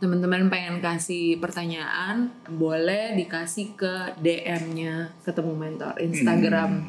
[0.00, 6.84] teman-teman pengen kasih pertanyaan, boleh dikasih ke DM-nya ketemu mentor Instagram.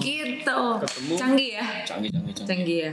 [0.00, 0.60] Gitu.
[1.16, 1.66] Canggih ya?
[1.84, 2.46] Canggih, canggih, canggih.
[2.48, 2.92] Canggih ya.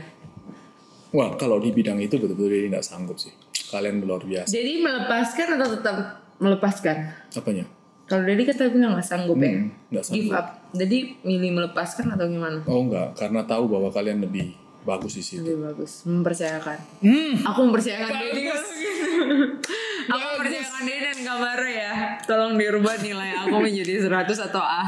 [1.12, 3.36] Wah kalau di bidang itu betul-betul dia tidak sanggup sih.
[3.72, 4.48] Kalian luar biasa.
[4.48, 5.96] Jadi melepaskan atau tetap
[6.40, 6.98] melepaskan?
[7.36, 7.66] Apanya?
[8.08, 9.56] Kalau Dedi kan tadi bilang nggak sanggup ya.
[9.56, 10.20] Hmm, nggak sanggup.
[10.20, 10.48] Give up.
[10.76, 12.60] Jadi milih melepaskan atau gimana?
[12.68, 15.46] Oh enggak, karena tahu bahwa kalian lebih bagus di situ.
[15.46, 16.04] Lebih bagus.
[16.10, 16.78] Mempercayakan.
[17.02, 17.34] Hmm.
[17.46, 18.40] Aku mempercayakan gitu.
[20.14, 21.94] Aku mempercayakan Dedi dan kabarnya ya.
[22.26, 24.84] Tolong dirubah nilai aku menjadi 100 atau A.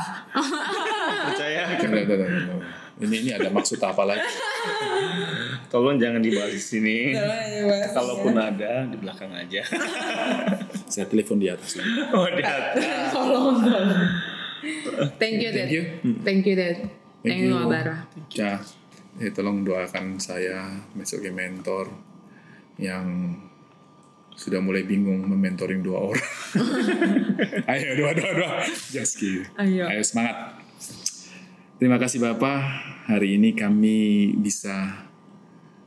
[1.30, 1.78] Percaya.
[1.78, 2.56] Tunggu, tunggu.
[3.04, 4.26] Ini ini ada maksud apa lagi?
[5.70, 6.98] Tolong jangan dibahas di sini.
[7.14, 7.90] ya.
[7.94, 9.62] Kalaupun ada di belakang aja.
[10.90, 11.78] Saya telepon di atas.
[11.78, 11.90] lagi.
[12.14, 12.86] oh, di atas.
[13.14, 13.90] Tolong, tolong.
[15.18, 15.68] Thank you, Dad.
[15.68, 15.84] Thank you.
[16.24, 16.78] Thank you, Dad.
[17.26, 18.06] Thank you, Abara.
[19.22, 21.94] Ya, tolong doakan saya sebagai mentor
[22.82, 23.38] yang
[24.34, 26.30] sudah mulai bingung mementoring dua orang.
[27.72, 28.52] Ayo dua dua dua.
[28.90, 29.46] Just kidding.
[29.62, 29.86] Ayo.
[29.86, 30.58] Ayo semangat.
[31.78, 32.62] Terima kasih Bapak.
[33.06, 35.06] Hari ini kami bisa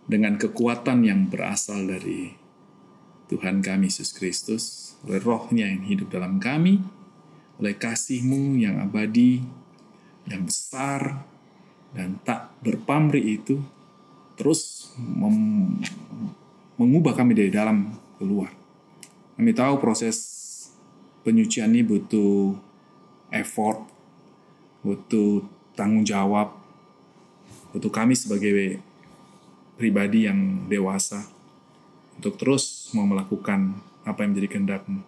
[0.06, 2.30] dengan kekuatan yang berasal dari
[3.26, 6.78] Tuhan kami Yesus Kristus, oleh rohnya yang hidup dalam kami,
[7.58, 9.42] oleh kasih-Mu yang abadi,
[10.30, 11.26] yang besar,
[11.96, 13.56] dan tak berpamrih itu,
[14.36, 14.92] terus
[16.76, 18.52] mengubah kami dari dalam keluar.
[19.40, 20.16] Kami tahu proses
[21.24, 22.52] penyucian ini butuh
[23.32, 23.88] effort,
[24.84, 25.40] butuh
[25.72, 26.52] tanggung jawab,
[27.72, 28.76] butuh kami sebagai
[29.80, 31.24] pribadi yang dewasa
[32.16, 35.00] untuk terus mau melakukan apa yang menjadi kehendakmu.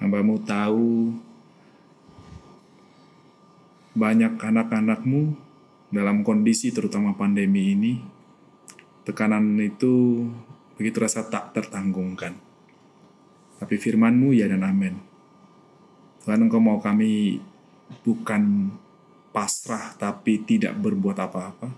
[0.00, 1.12] Hambamu tahu
[3.92, 5.36] banyak anak-anakmu
[5.90, 7.92] dalam kondisi terutama pandemi ini,
[9.02, 10.24] tekanan itu
[10.78, 12.38] begitu rasa tak tertanggungkan.
[13.60, 14.96] Tapi firmanmu ya dan amin.
[16.24, 17.42] Tuhan engkau mau kami
[18.06, 18.72] bukan
[19.34, 21.68] pasrah tapi tidak berbuat apa-apa.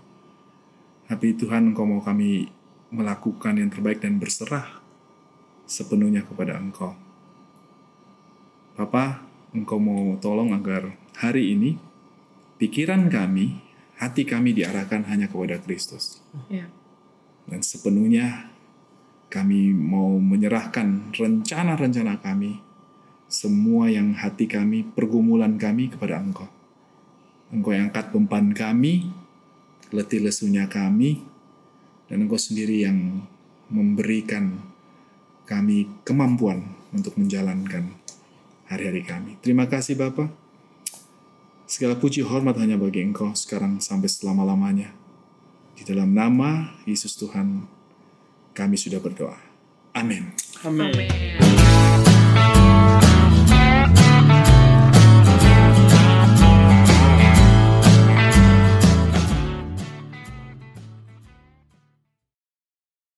[1.09, 2.47] Tapi Tuhan engkau mau kami
[2.93, 4.79] melakukan yang terbaik dan berserah
[5.65, 6.93] sepenuhnya kepada engkau.
[8.77, 11.77] Papa, engkau mau tolong agar hari ini
[12.57, 13.61] pikiran kami,
[13.97, 16.21] hati kami diarahkan hanya kepada Kristus.
[16.49, 16.69] Ya.
[17.45, 18.53] Dan sepenuhnya
[19.33, 22.61] kami mau menyerahkan rencana-rencana kami,
[23.25, 26.45] semua yang hati kami, pergumulan kami kepada Engkau.
[27.49, 29.09] Engkau yang angkat beban kami,
[29.89, 31.25] letih lesunya kami,
[32.09, 33.25] dan Engkau sendiri yang
[33.73, 34.61] memberikan
[35.49, 37.89] kami kemampuan untuk menjalankan
[38.69, 39.31] hari-hari kami.
[39.41, 40.42] Terima kasih Bapak.
[41.73, 44.93] Segala puji hormat hanya bagi Engkau sekarang sampai selama-lamanya.
[45.73, 47.65] Di dalam nama Yesus Tuhan,
[48.53, 49.41] kami sudah berdoa.
[49.97, 50.37] Amin.
[50.61, 50.93] Amin.
[50.93, 53.12] Amin.